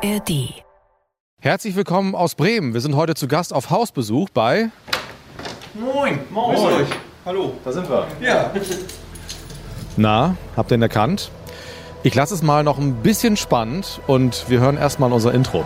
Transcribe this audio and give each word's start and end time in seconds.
ARD. 0.00 0.62
Herzlich 1.40 1.74
willkommen 1.74 2.14
aus 2.14 2.36
Bremen. 2.36 2.72
Wir 2.72 2.80
sind 2.80 2.94
heute 2.94 3.14
zu 3.14 3.26
Gast 3.26 3.52
auf 3.52 3.70
Hausbesuch 3.70 4.28
bei. 4.28 4.70
Moin, 5.74 6.20
moin. 6.30 6.54
Grüß 6.54 6.64
euch. 6.66 6.88
Hallo. 7.24 7.54
Da 7.64 7.72
sind 7.72 7.90
wir. 7.90 8.06
Ja. 8.20 8.52
Na, 9.96 10.36
habt 10.56 10.70
ihr 10.70 10.76
ihn 10.76 10.82
erkannt? 10.82 11.32
Ich 12.04 12.14
lasse 12.14 12.34
es 12.34 12.42
mal 12.42 12.62
noch 12.62 12.78
ein 12.78 13.02
bisschen 13.02 13.36
spannend 13.36 14.00
und 14.06 14.48
wir 14.48 14.60
hören 14.60 14.76
erstmal 14.76 15.12
unser 15.12 15.34
Intro. 15.34 15.64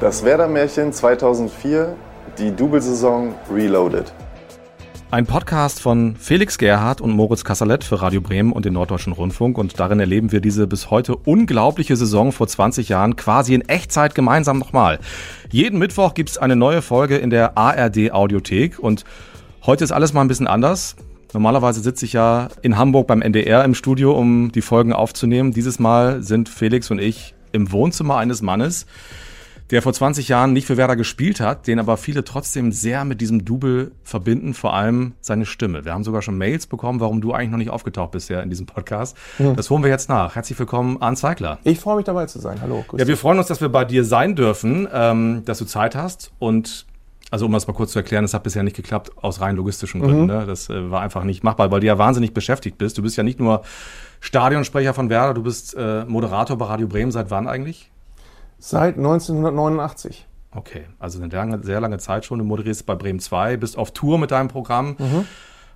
Das 0.00 0.24
Werder-Märchen 0.24 0.94
2004, 0.94 1.94
die 2.38 2.50
Double-Saison 2.50 3.34
Reloaded. 3.52 4.10
Ein 5.16 5.24
Podcast 5.24 5.80
von 5.80 6.14
Felix 6.16 6.58
Gerhardt 6.58 7.00
und 7.00 7.10
Moritz 7.10 7.42
Kassalet 7.42 7.84
für 7.84 8.02
Radio 8.02 8.20
Bremen 8.20 8.52
und 8.52 8.66
den 8.66 8.74
Norddeutschen 8.74 9.14
Rundfunk. 9.14 9.56
Und 9.56 9.80
darin 9.80 9.98
erleben 9.98 10.30
wir 10.30 10.40
diese 10.40 10.66
bis 10.66 10.90
heute 10.90 11.16
unglaubliche 11.16 11.96
Saison 11.96 12.32
vor 12.32 12.46
20 12.46 12.90
Jahren 12.90 13.16
quasi 13.16 13.54
in 13.54 13.66
Echtzeit 13.66 14.14
gemeinsam 14.14 14.58
nochmal. 14.58 14.98
Jeden 15.50 15.78
Mittwoch 15.78 16.12
gibt's 16.12 16.36
eine 16.36 16.54
neue 16.54 16.82
Folge 16.82 17.16
in 17.16 17.30
der 17.30 17.56
ARD 17.56 18.12
Audiothek. 18.12 18.78
Und 18.78 19.06
heute 19.64 19.84
ist 19.84 19.90
alles 19.90 20.12
mal 20.12 20.20
ein 20.20 20.28
bisschen 20.28 20.48
anders. 20.48 20.96
Normalerweise 21.32 21.80
sitze 21.80 22.04
ich 22.04 22.12
ja 22.12 22.48
in 22.60 22.76
Hamburg 22.76 23.06
beim 23.06 23.22
NDR 23.22 23.64
im 23.64 23.74
Studio, 23.74 24.12
um 24.12 24.52
die 24.52 24.60
Folgen 24.60 24.92
aufzunehmen. 24.92 25.50
Dieses 25.50 25.78
Mal 25.78 26.22
sind 26.22 26.50
Felix 26.50 26.90
und 26.90 26.98
ich 26.98 27.34
im 27.52 27.72
Wohnzimmer 27.72 28.18
eines 28.18 28.42
Mannes, 28.42 28.84
der 29.70 29.82
vor 29.82 29.92
20 29.92 30.28
Jahren 30.28 30.52
nicht 30.52 30.66
für 30.66 30.76
Werder 30.76 30.94
gespielt 30.94 31.40
hat, 31.40 31.66
den 31.66 31.78
aber 31.78 31.96
viele 31.96 32.24
trotzdem 32.24 32.70
sehr 32.70 33.04
mit 33.04 33.20
diesem 33.20 33.44
Double 33.44 33.92
verbinden, 34.04 34.54
vor 34.54 34.74
allem 34.74 35.14
seine 35.20 35.44
Stimme. 35.44 35.84
Wir 35.84 35.92
haben 35.92 36.04
sogar 36.04 36.22
schon 36.22 36.38
Mails 36.38 36.66
bekommen, 36.66 37.00
warum 37.00 37.20
du 37.20 37.32
eigentlich 37.32 37.50
noch 37.50 37.58
nicht 37.58 37.70
aufgetaucht 37.70 38.12
bist 38.12 38.30
ja 38.30 38.40
in 38.40 38.50
diesem 38.50 38.66
Podcast. 38.66 39.16
Das 39.38 39.70
holen 39.70 39.82
wir 39.82 39.90
jetzt 39.90 40.08
nach. 40.08 40.36
Herzlich 40.36 40.58
willkommen, 40.58 41.02
Arndt 41.02 41.18
Zeigler. 41.18 41.58
Ich 41.64 41.80
freue 41.80 41.96
mich 41.96 42.04
dabei 42.04 42.26
zu 42.26 42.38
sein. 42.38 42.60
Hallo. 42.60 42.84
Ja, 42.96 43.08
wir 43.08 43.16
freuen 43.16 43.38
uns, 43.38 43.48
dass 43.48 43.60
wir 43.60 43.68
bei 43.68 43.84
dir 43.84 44.04
sein 44.04 44.36
dürfen, 44.36 44.86
ähm, 44.92 45.42
dass 45.44 45.58
du 45.58 45.64
Zeit 45.64 45.96
hast 45.96 46.30
und 46.38 46.86
also 47.30 47.46
um 47.46 47.52
das 47.52 47.66
mal 47.66 47.72
kurz 47.72 47.90
zu 47.90 47.98
erklären, 47.98 48.22
das 48.22 48.34
hat 48.34 48.44
bisher 48.44 48.62
nicht 48.62 48.76
geklappt 48.76 49.10
aus 49.20 49.40
rein 49.40 49.56
logistischen 49.56 50.00
Gründen. 50.00 50.26
Ne? 50.26 50.46
Das 50.46 50.70
äh, 50.70 50.90
war 50.92 51.00
einfach 51.00 51.24
nicht 51.24 51.42
machbar, 51.42 51.72
weil 51.72 51.80
du 51.80 51.86
ja 51.86 51.98
wahnsinnig 51.98 52.32
beschäftigt 52.32 52.78
bist. 52.78 52.98
Du 52.98 53.02
bist 53.02 53.16
ja 53.16 53.24
nicht 53.24 53.40
nur 53.40 53.62
Stadionsprecher 54.20 54.94
von 54.94 55.10
Werder, 55.10 55.34
du 55.34 55.42
bist 55.42 55.74
äh, 55.76 56.04
Moderator 56.04 56.56
bei 56.56 56.66
Radio 56.66 56.86
Bremen. 56.86 57.10
Seit 57.10 57.30
wann 57.30 57.48
eigentlich? 57.48 57.90
Seit 58.58 58.96
1989. 58.96 60.26
Okay, 60.52 60.84
also 60.98 61.20
eine 61.22 61.32
lange, 61.32 61.62
sehr 61.62 61.80
lange 61.80 61.98
Zeit 61.98 62.24
schon. 62.24 62.38
Du 62.38 62.44
moderierst 62.44 62.86
bei 62.86 62.94
Bremen 62.94 63.20
2, 63.20 63.56
bist 63.58 63.76
auf 63.76 63.90
Tour 63.92 64.18
mit 64.18 64.30
deinem 64.30 64.48
Programm, 64.48 64.96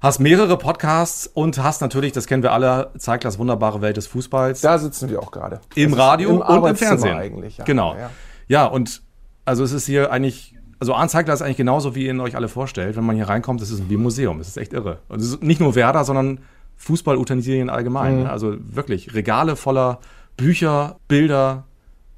hast 0.01 0.21
mehrere 0.21 0.57
Podcasts 0.57 1.27
und 1.27 1.63
hast 1.63 1.83
natürlich, 1.83 2.13
das 2.13 2.27
kennen 2.27 2.43
wir 2.43 2.53
alle, 2.53 2.91
zeigt 2.97 3.25
das 3.25 3.39
wunderbare 3.39 3.83
Welt 3.83 3.99
des 3.99 4.07
Fußballs. 4.07 4.63
Da 4.63 4.79
sitzen 4.79 5.11
wir 5.11 5.21
auch 5.21 5.31
gerade. 5.31 5.61
Im 5.75 5.91
Das 5.91 5.99
Radio 6.01 6.31
im 6.31 6.41
und 6.41 6.67
im 6.67 6.77
Fernsehen. 6.77 7.17
eigentlich. 7.17 7.59
Ja. 7.59 7.65
Genau. 7.65 7.95
Ja. 7.95 8.11
Ja, 8.49 8.65
und 8.67 9.03
also 9.45 9.63
es 9.65 9.73
ist 9.73 9.85
hier 9.85 10.11
eigentlich, 10.11 10.57
also 10.79 10.95
Anzeigler 10.95 11.35
ist 11.35 11.43
eigentlich 11.43 11.59
genauso, 11.59 11.95
wie 11.95 12.07
ihr 12.07 12.11
ihn 12.11 12.21
euch 12.21 12.35
alle 12.37 12.49
vorstellt. 12.49 12.97
Wenn 12.97 13.05
man 13.05 13.17
hier 13.17 13.29
reinkommt, 13.29 13.61
das 13.61 13.71
ist 13.71 13.91
wie 13.91 13.97
ein 13.97 14.03
Museum. 14.03 14.41
Es 14.41 14.49
ist 14.49 14.57
echt 14.57 14.73
irre. 14.73 15.01
Und 15.09 15.21
es 15.21 15.27
ist 15.27 15.43
nicht 15.43 15.61
nur 15.61 15.75
Werder, 15.75 16.05
sondern 16.05 16.41
Fußballutensilien 16.77 17.69
allgemein. 17.69 18.21
Mhm. 18.21 18.27
Also 18.27 18.57
wirklich 18.59 19.13
Regale 19.15 19.57
voller 19.57 19.99
Bücher, 20.39 20.97
Bilder, 21.07 21.65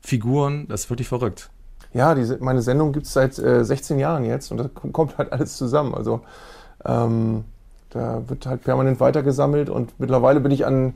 Figuren. 0.02 0.66
Das 0.68 0.82
ist 0.84 0.90
wirklich 0.90 1.08
verrückt. 1.08 1.50
Ja, 1.94 2.14
diese, 2.14 2.38
meine 2.38 2.62
Sendung 2.62 2.92
gibt 2.92 3.06
es 3.06 3.12
seit 3.12 3.38
äh, 3.38 3.64
16 3.64 3.98
Jahren 3.98 4.24
jetzt 4.24 4.50
und 4.50 4.58
da 4.58 4.64
kom- 4.64 4.90
kommt 4.92 5.18
halt 5.18 5.32
alles 5.32 5.56
zusammen. 5.56 5.94
Also 5.94 6.20
ähm, 6.84 7.44
da 7.90 8.22
wird 8.28 8.46
halt 8.46 8.62
permanent 8.64 9.00
weitergesammelt 9.00 9.68
und 9.70 9.98
mittlerweile 9.98 10.40
bin 10.40 10.50
ich 10.52 10.64
an 10.66 10.94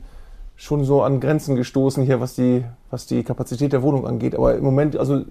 schon 0.59 0.83
so 0.83 1.03
an 1.03 1.19
Grenzen 1.19 1.55
gestoßen 1.55 2.03
hier, 2.03 2.19
was 2.19 2.33
die, 2.33 2.65
was 2.89 3.05
die 3.05 3.23
Kapazität 3.23 3.73
der 3.73 3.83
Wohnung 3.83 4.07
angeht. 4.07 4.33
Aber 4.33 4.55
im 4.55 4.63
Moment, 4.63 4.97
also 4.97 5.21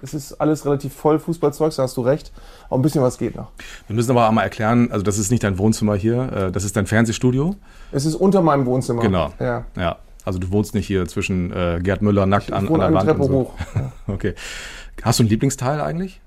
es 0.00 0.14
ist 0.14 0.34
alles 0.40 0.64
relativ 0.64 0.94
voll 0.94 1.18
Fußballzeugs, 1.18 1.74
da 1.74 1.82
hast 1.82 1.96
du 1.96 2.02
recht. 2.02 2.30
Aber 2.68 2.78
ein 2.78 2.82
bisschen 2.82 3.02
was 3.02 3.18
geht 3.18 3.34
noch. 3.34 3.48
Wir 3.88 3.96
müssen 3.96 4.12
aber 4.12 4.28
einmal 4.28 4.44
erklären, 4.44 4.92
also 4.92 5.02
das 5.02 5.18
ist 5.18 5.32
nicht 5.32 5.42
dein 5.42 5.58
Wohnzimmer 5.58 5.96
hier, 5.96 6.32
äh, 6.32 6.52
das 6.52 6.62
ist 6.62 6.76
dein 6.76 6.86
Fernsehstudio. 6.86 7.56
Es 7.90 8.04
ist 8.06 8.14
unter 8.14 8.42
meinem 8.42 8.64
Wohnzimmer. 8.64 9.02
Genau. 9.02 9.32
Ja. 9.40 9.64
Ja. 9.76 9.96
Also 10.24 10.38
du 10.38 10.50
wohnst 10.50 10.74
nicht 10.74 10.86
hier 10.86 11.06
zwischen 11.06 11.52
äh, 11.52 11.80
Gerd 11.82 12.02
Müller 12.02 12.26
nackt 12.26 12.48
Ich 12.48 12.54
an, 12.54 12.68
wohne 12.68 12.84
an 12.84 12.92
der 12.92 13.00
Wand. 13.00 13.08
Treppe 13.08 13.22
und 13.22 13.28
so. 13.28 13.34
hoch. 13.34 13.54
Okay. 14.06 14.34
Hast 15.02 15.18
du 15.18 15.22
einen 15.22 15.30
Lieblingsteil 15.30 15.80
eigentlich? 15.80 16.20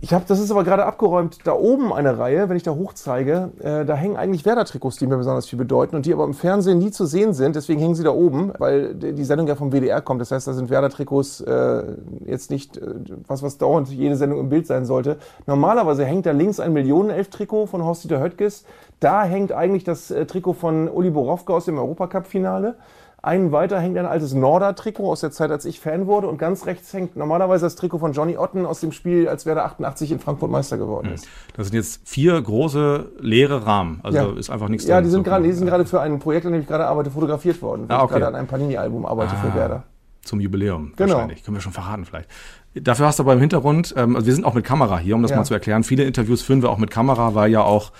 Ich 0.00 0.12
habe, 0.12 0.24
das 0.26 0.40
ist 0.40 0.50
aber 0.50 0.64
gerade 0.64 0.84
abgeräumt, 0.84 1.38
da 1.44 1.52
oben 1.52 1.92
eine 1.92 2.18
Reihe, 2.18 2.48
wenn 2.48 2.56
ich 2.56 2.62
da 2.62 2.72
hoch 2.72 2.94
zeige, 2.94 3.52
äh, 3.60 3.84
da 3.84 3.94
hängen 3.94 4.16
eigentlich 4.16 4.44
Werder-Trikots, 4.44 4.96
die 4.96 5.06
mir 5.06 5.16
besonders 5.16 5.46
viel 5.46 5.58
bedeuten 5.58 5.96
und 5.96 6.06
die 6.06 6.12
aber 6.12 6.24
im 6.24 6.34
Fernsehen 6.34 6.78
nie 6.78 6.90
zu 6.90 7.04
sehen 7.04 7.34
sind. 7.34 7.56
Deswegen 7.56 7.80
hängen 7.80 7.94
sie 7.94 8.02
da 8.02 8.10
oben, 8.10 8.52
weil 8.58 8.94
die 8.94 9.12
die 9.12 9.24
Sendung 9.24 9.46
ja 9.46 9.54
vom 9.54 9.70
WDR 9.70 10.00
kommt. 10.00 10.20
Das 10.20 10.30
heißt, 10.30 10.46
da 10.48 10.54
sind 10.54 10.70
Werder-Trikots 10.70 11.42
äh, 11.42 11.82
jetzt 12.24 12.50
nicht 12.50 12.78
äh, 12.78 12.94
was, 13.26 13.42
was 13.42 13.58
dauernd 13.58 13.88
jede 13.88 14.16
Sendung 14.16 14.40
im 14.40 14.48
Bild 14.48 14.66
sein 14.66 14.86
sollte. 14.86 15.18
Normalerweise 15.46 16.04
hängt 16.04 16.26
da 16.26 16.32
links 16.32 16.58
ein 16.58 16.72
Millionenelf-Trikot 16.72 17.66
von 17.66 17.84
Horst-Dieter 17.84 18.20
Höttges. 18.20 18.64
Da 18.98 19.24
hängt 19.24 19.52
eigentlich 19.52 19.84
das 19.84 20.10
äh, 20.10 20.24
Trikot 20.26 20.54
von 20.54 20.88
Uli 20.88 21.10
Borowka 21.10 21.52
aus 21.52 21.66
dem 21.66 21.78
Europacup-Finale. 21.78 22.76
Einen 23.24 23.52
weiter 23.52 23.78
hängt 23.78 23.96
ein 23.98 24.06
altes 24.06 24.34
Norder-Trikot 24.34 25.08
aus 25.12 25.20
der 25.20 25.30
Zeit, 25.30 25.52
als 25.52 25.64
ich 25.64 25.78
Fan 25.78 26.08
wurde. 26.08 26.26
Und 26.26 26.38
ganz 26.38 26.66
rechts 26.66 26.92
hängt 26.92 27.14
normalerweise 27.14 27.64
das 27.66 27.76
Trikot 27.76 27.98
von 28.00 28.12
Johnny 28.12 28.36
Otten 28.36 28.66
aus 28.66 28.80
dem 28.80 28.90
Spiel, 28.90 29.28
als 29.28 29.46
Werder 29.46 29.64
88 29.64 30.10
in 30.10 30.18
Frankfurt 30.18 30.50
Meister 30.50 30.76
geworden 30.76 31.12
ist. 31.14 31.28
Das 31.56 31.68
sind 31.68 31.76
jetzt 31.76 32.00
vier 32.04 32.42
große 32.42 33.12
leere 33.20 33.64
Rahmen. 33.64 34.00
Also 34.02 34.18
Ja. 34.18 34.36
ist 34.36 34.50
einfach 34.50 34.68
nichts 34.68 34.88
Ja, 34.88 35.00
die 35.00 35.08
sind 35.08 35.20
So 35.24 35.30
gerade, 35.30 35.44
die 35.44 35.52
sind 35.52 35.66
gerade 35.68 35.86
für 35.86 36.00
ein 36.00 36.18
Projekt, 36.18 36.46
an 36.46 36.52
dem 36.52 36.62
ich 36.62 36.66
gerade 36.66 36.84
arbeite, 36.86 37.12
fotografiert 37.12 37.62
worden. 37.62 37.88
Weil 37.88 37.94
Ah, 37.96 37.98
ich 38.00 38.04
okay. 38.06 38.14
gerade 38.14 38.26
an 38.26 38.34
einem 38.34 38.48
Panini-Album 38.48 39.06
arbeite 39.06 39.36
für 39.36 39.54
Werder. 39.54 39.84
Zum 40.24 40.40
Jubiläum 40.40 40.92
Genau. 40.96 41.14
wahrscheinlich. 41.14 41.44
Können 41.44 41.56
wir 41.56 41.60
schon 41.62 41.72
verraten 41.72 42.04
vielleicht. 42.04 42.28
Dafür 42.74 43.06
hast 43.06 43.20
du 43.20 43.22
aber 43.22 43.34
im 43.34 43.40
Hintergrund, 43.40 43.94
ähm, 43.96 44.16
also 44.16 44.26
wir 44.26 44.34
sind 44.34 44.44
auch 44.44 44.54
mit 44.54 44.64
Kamera 44.64 44.98
hier, 44.98 45.14
um 45.14 45.22
das 45.22 45.30
Ja. 45.30 45.36
mal 45.36 45.44
zu 45.44 45.54
erklären. 45.54 45.84
Viele 45.84 46.02
Interviews 46.04 46.42
führen 46.42 46.62
wir 46.62 46.70
auch 46.70 46.78
mit 46.78 46.90
Kamera, 46.90 47.34
weil 47.36 47.52
ja 47.52 47.62
auch 47.62 47.92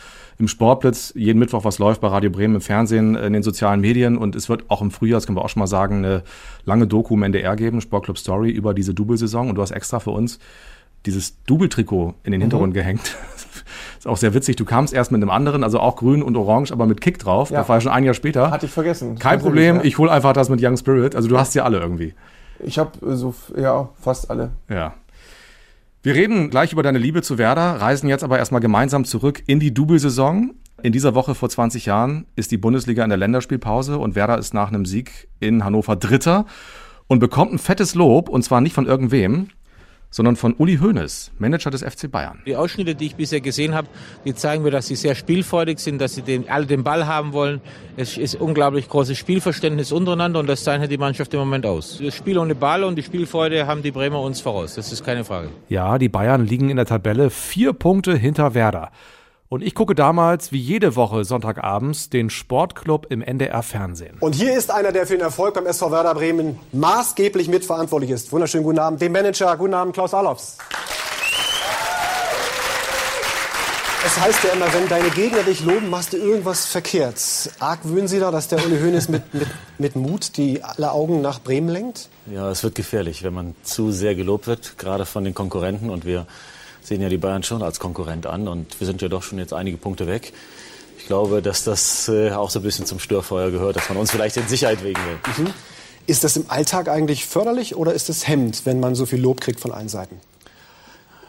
im 0.43 0.49
Sportblitz 0.49 1.13
jeden 1.17 1.39
Mittwoch 1.39 1.65
was 1.65 1.79
läuft 1.79 2.01
bei 2.01 2.09
Radio 2.09 2.29
Bremen 2.31 2.57
im 2.57 2.61
Fernsehen, 2.61 3.15
in 3.15 3.33
den 3.33 3.43
sozialen 3.45 3.81
Medien 3.81 4.19
und 4.19 4.35
es 4.35 4.49
wird 4.49 4.65
auch 4.69 4.83
im 4.83 4.91
Frühjahr, 4.91 5.17
das 5.19 5.27
können 5.27 5.39
wir 5.39 5.45
auch 5.45 5.49
schon 5.49 5.61
mal 5.61 5.67
sagen, 5.69 5.99
eine 5.99 6.23
lange 6.65 6.87
Doku 6.89 7.15
im 7.15 7.23
NDR 7.23 7.55
geben, 7.57 7.81
Sportclub 7.81 8.19
Story 8.19 8.51
über 8.51 8.75
diese 8.75 8.93
Double-Saison 8.93 9.49
und 9.49 9.55
du 9.55 9.63
hast 9.63 9.71
extra 9.71 10.01
für 10.01 10.11
uns 10.11 10.39
dieses 11.07 11.43
Double-Trikot 11.45 12.15
in 12.25 12.33
den 12.33 12.39
Mhm. 12.39 12.43
Hintergrund 12.43 12.75
gehängt. 12.75 13.17
ist 13.99 14.07
auch 14.07 14.17
sehr 14.17 14.35
witzig. 14.35 14.57
Du 14.57 14.65
kamst 14.65 14.93
erst 14.95 15.11
mit 15.13 15.21
einem 15.23 15.31
anderen, 15.31 15.65
also 15.65 15.79
auch 15.81 15.97
grün 15.97 16.23
und 16.23 16.37
orange, 16.37 16.73
aber 16.73 16.87
mit 16.87 17.01
Kick 17.01 17.19
drauf. 17.19 17.51
Ja. 17.51 17.59
Das 17.61 17.69
war 17.69 17.77
ja 17.77 17.81
schon 17.81 17.93
ein 17.93 18.05
Jahr 18.05 18.15
später. 18.15 18.51
Hatte 18.51 18.67
ich 18.67 18.73
vergessen. 18.73 19.11
Kein 19.11 19.39
Tatsächlich, 19.41 19.43
Problem, 19.45 19.77
ja. 19.77 19.83
ich 19.85 19.99
hole 19.99 20.11
einfach 20.11 20.33
das 20.33 20.49
mit 20.49 20.61
Young 20.63 20.77
Spirit. 20.77 21.15
Also 21.17 21.29
du 21.29 21.39
hast 21.39 21.55
ja 21.55 21.65
alle 21.65 21.79
irgendwie. 21.81 22.15
Ich 22.61 22.79
habe 22.79 22.91
so, 23.17 23.31
f- 23.31 23.53
ja, 23.57 23.89
fast 24.01 24.31
alle. 24.31 24.51
Ja. 24.69 24.95
Wir 26.05 26.17
reden 26.17 26.51
gleich 26.51 26.73
über 26.73 26.83
deine 26.83 26.99
Liebe 26.99 27.23
zu 27.23 27.39
Werder, 27.39 27.81
reisen 27.81 28.09
jetzt 28.09 28.25
aber 28.25 28.37
erstmal 28.37 28.61
gemeinsam 28.61 29.05
zurück 29.05 29.41
in 29.47 29.61
die 29.61 29.73
Double-Saison. 29.73 30.53
In 30.83 30.91
dieser 30.91 31.15
Woche 31.15 31.37
vor 31.37 31.49
20 31.49 31.87
Jahren 31.87 32.27
ist 32.35 32.51
die 32.51 32.57
Bundesliga 32.57 33.05
in 33.05 33.09
der 33.09 33.19
Länderspielpause 33.19 33.99
und 33.99 34.17
Werder 34.17 34.37
ist 34.37 34.53
nach 34.53 34.67
einem 34.67 34.85
Sieg 34.85 35.29
in 35.39 35.65
Hannover 35.65 35.95
Dritter 35.95 36.47
und 37.07 37.21
bekommt 37.21 37.53
ein 37.53 37.59
fettes 37.61 37.95
Lob 37.95 38.29
und 38.29 38.43
zwar 38.43 38.61
nicht 38.61 38.73
von 38.73 38.87
irgendwem, 38.87 39.51
sondern 40.13 40.37
von 40.37 40.55
Uli 40.55 40.77
Hoeneß, 40.77 41.33
Manager 41.39 41.71
des 41.71 41.83
FC 41.83 42.09
Bayern. 42.09 42.39
Die 42.47 42.55
Ausschnitte, 42.55 42.95
die 42.95 43.07
ich 43.07 43.17
bisher 43.17 43.41
gesehen 43.41 43.75
habe, 43.75 43.89
die 44.25 44.35
zeigen 44.35 44.63
mir, 44.63 44.71
dass 44.71 44.87
sie 44.87 44.95
sehr 44.95 45.17
spielfreudig 45.17 45.81
sind, 45.81 46.01
dass 46.01 46.15
sie 46.15 46.23
den, 46.23 46.49
alle 46.49 46.67
den 46.67 46.85
Ball 46.85 47.07
haben 47.07 47.33
wollen. 47.33 47.61
Es 47.97 48.17
ist 48.17 48.37
unglaublich 48.37 48.89
großes 48.89 49.19
Spielverständnis 49.19 49.91
untereinander 49.91 50.39
und 50.39 50.47
das 50.47 50.63
zeichnet 50.63 50.91
die 50.91 50.99
Mannschaft 50.99 51.33
im 51.35 51.41
Moment 51.41 51.67
aus. 51.67 51.99
Das 52.01 52.15
Spiel 52.15 52.39
ohne 52.39 52.55
Ball 52.55 52.85
und 52.85 52.97
die 52.97 53.03
Spielfreude 53.03 53.67
haben 53.67 53.83
die 53.83 53.91
Bremer 53.91 54.21
uns 54.21 54.41
voraus. 54.41 54.75
Das 54.75 54.93
ist 54.93 55.05
keine 55.05 55.25
Frage. 55.25 55.49
Ja, 55.69 55.99
die 55.99 56.11
Bayern 56.11 56.47
liegen 56.47 56.69
in 56.69 56.77
der 56.77 56.87
Tabelle 56.87 57.31
vier 57.31 57.73
Punkte 57.73 58.15
hinter 58.15 58.55
Werder. 58.55 58.91
Und 59.53 59.63
ich 59.63 59.75
gucke 59.75 59.95
damals 59.95 60.51
wie 60.51 60.59
jede 60.59 60.97
Woche 60.97 61.27
Sonntagabends 61.27 62.09
den 62.09 62.31
Sportclub 62.31 63.09
im 63.11 63.21
NDR 63.21 63.63
Fernsehen. 63.63 64.17
Und 64.19 64.35
hier 64.35 64.57
ist 64.57 64.71
einer, 64.71 64.93
der 64.93 65.07
für 65.07 65.13
den 65.13 65.21
Erfolg 65.21 65.53
beim 65.53 65.67
SV 65.67 65.91
Werder 65.91 66.15
Bremen 66.15 66.59
maßgeblich 66.73 67.49
mitverantwortlich 67.49 68.13
ist. 68.13 68.33
Wunderschönen 68.33 68.65
guten 68.65 68.79
Abend, 68.79 69.03
dem 69.03 69.13
Manager. 69.13 69.55
Guten 69.59 69.75
Abend, 69.75 69.93
Klaus 69.93 70.15
Allofs. 70.15 70.57
Es 74.07 74.19
heißt 74.19 74.43
ja 74.43 74.51
immer, 74.55 74.73
wenn 74.73 74.89
deine 74.89 75.11
Gegner 75.11 75.43
dich 75.43 75.63
loben, 75.63 75.91
machst 75.91 76.15
du 76.15 76.17
irgendwas 76.17 76.65
verkehrt. 76.65 77.21
Argwöhnen 77.59 78.09
Sie 78.09 78.21
da, 78.21 78.31
dass 78.31 78.49
der 78.49 78.65
Uli 78.65 78.81
Hoeneß 78.81 79.11
mit, 79.11 79.35
mit, 79.35 79.49
mit 79.77 79.97
Mut 79.97 80.39
die 80.39 80.65
alle 80.65 80.93
Augen 80.93 81.21
nach 81.21 81.43
Bremen 81.43 81.69
lenkt? 81.69 82.09
Ja, 82.25 82.51
es 82.51 82.65
wird 82.65 82.75
gefährlich, 82.75 83.23
wenn 83.23 83.35
man 83.35 83.55
zu 83.65 83.93
sehr 83.93 84.15
gelobt 84.15 84.47
wird, 84.47 84.79
gerade 84.79 85.05
von 85.05 85.25
den 85.25 85.35
Konkurrenten. 85.35 85.91
Und 85.91 86.07
wir 86.07 86.27
sehen 86.83 87.01
ja 87.01 87.09
die 87.09 87.19
Bayern 87.19 87.43
schon 87.43 87.63
als 87.63 87.81
Konkurrent 87.81 88.27
an. 88.27 88.49
Und 88.49 88.81
wir 88.81 88.87
sind 88.87 89.03
ja 89.03 89.09
doch 89.09 89.23
schon 89.23 89.39
jetzt 89.39 89.53
einige 89.53 89.77
Punkte 89.77 90.07
weg. 90.07 90.33
Ich 90.99 91.07
glaube, 91.07 91.43
dass 91.43 91.65
das 91.65 92.09
äh, 92.09 92.31
auch 92.33 92.51
so 92.51 92.61
ein 92.61 92.63
bisschen 92.63 92.87
zum 92.87 92.99
Störfeuer 92.99 93.51
gehört, 93.51 93.77
dass 93.77 93.89
man 93.89 93.99
uns 93.99 94.11
vielleicht 94.11 94.37
in 94.37 94.47
Sicherheit 94.47 94.85
wegen 94.85 95.01
will. 95.05 95.53
Ist 96.07 96.25
das 96.25 96.37
im 96.37 96.45
Alltag 96.49 96.89
eigentlich 96.89 97.27
förderlich 97.27 97.77
oder 97.77 97.95
ist 97.95 98.09
es 98.09 98.27
hemmend, 98.27 98.67
wenn 98.67 98.81
man 98.81 98.95
so 98.95 99.07
viel 99.07 99.21
Lob 99.21 99.41
kriegt 99.41 99.61
von 99.61 99.73
allen 99.73 99.89
Seiten? 99.89 100.21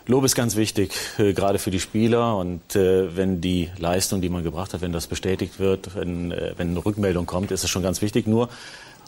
Lob 0.06 0.26
ist 0.26 0.36
ganz 0.36 0.58
wichtig, 0.58 0.94
äh, 1.18 1.34
gerade 1.34 1.60
für 1.60 1.72
die 1.72 1.80
Spieler. 1.80 2.36
Und 2.36 2.76
äh, 2.76 3.16
wenn 3.16 3.40
die 3.40 3.70
Leistung, 3.78 4.20
die 4.22 4.30
man 4.30 4.44
gebracht 4.44 4.74
hat, 4.74 4.82
wenn 4.82 4.92
das 4.92 5.08
bestätigt 5.08 5.60
wird, 5.60 5.96
wenn, 5.96 6.32
äh, 6.32 6.54
wenn 6.58 6.72
eine 6.72 6.86
Rückmeldung 6.86 7.26
kommt, 7.26 7.52
ist 7.52 7.64
es 7.64 7.70
schon 7.70 7.84
ganz 7.84 8.02
wichtig. 8.02 8.28
Nur 8.28 8.50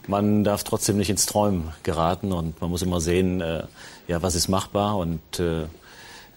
man 0.08 0.44
darf 0.44 0.64
trotzdem 0.64 0.98
nicht 0.98 1.10
ins 1.10 1.26
Träumen 1.26 1.74
geraten 1.84 2.32
und 2.32 2.62
man 2.62 2.70
muss 2.70 2.84
immer 2.84 3.02
sehen, 3.02 3.42
ja, 4.08 4.22
was 4.22 4.36
ist 4.36 4.50
machbar. 4.50 4.98
Und 4.98 5.20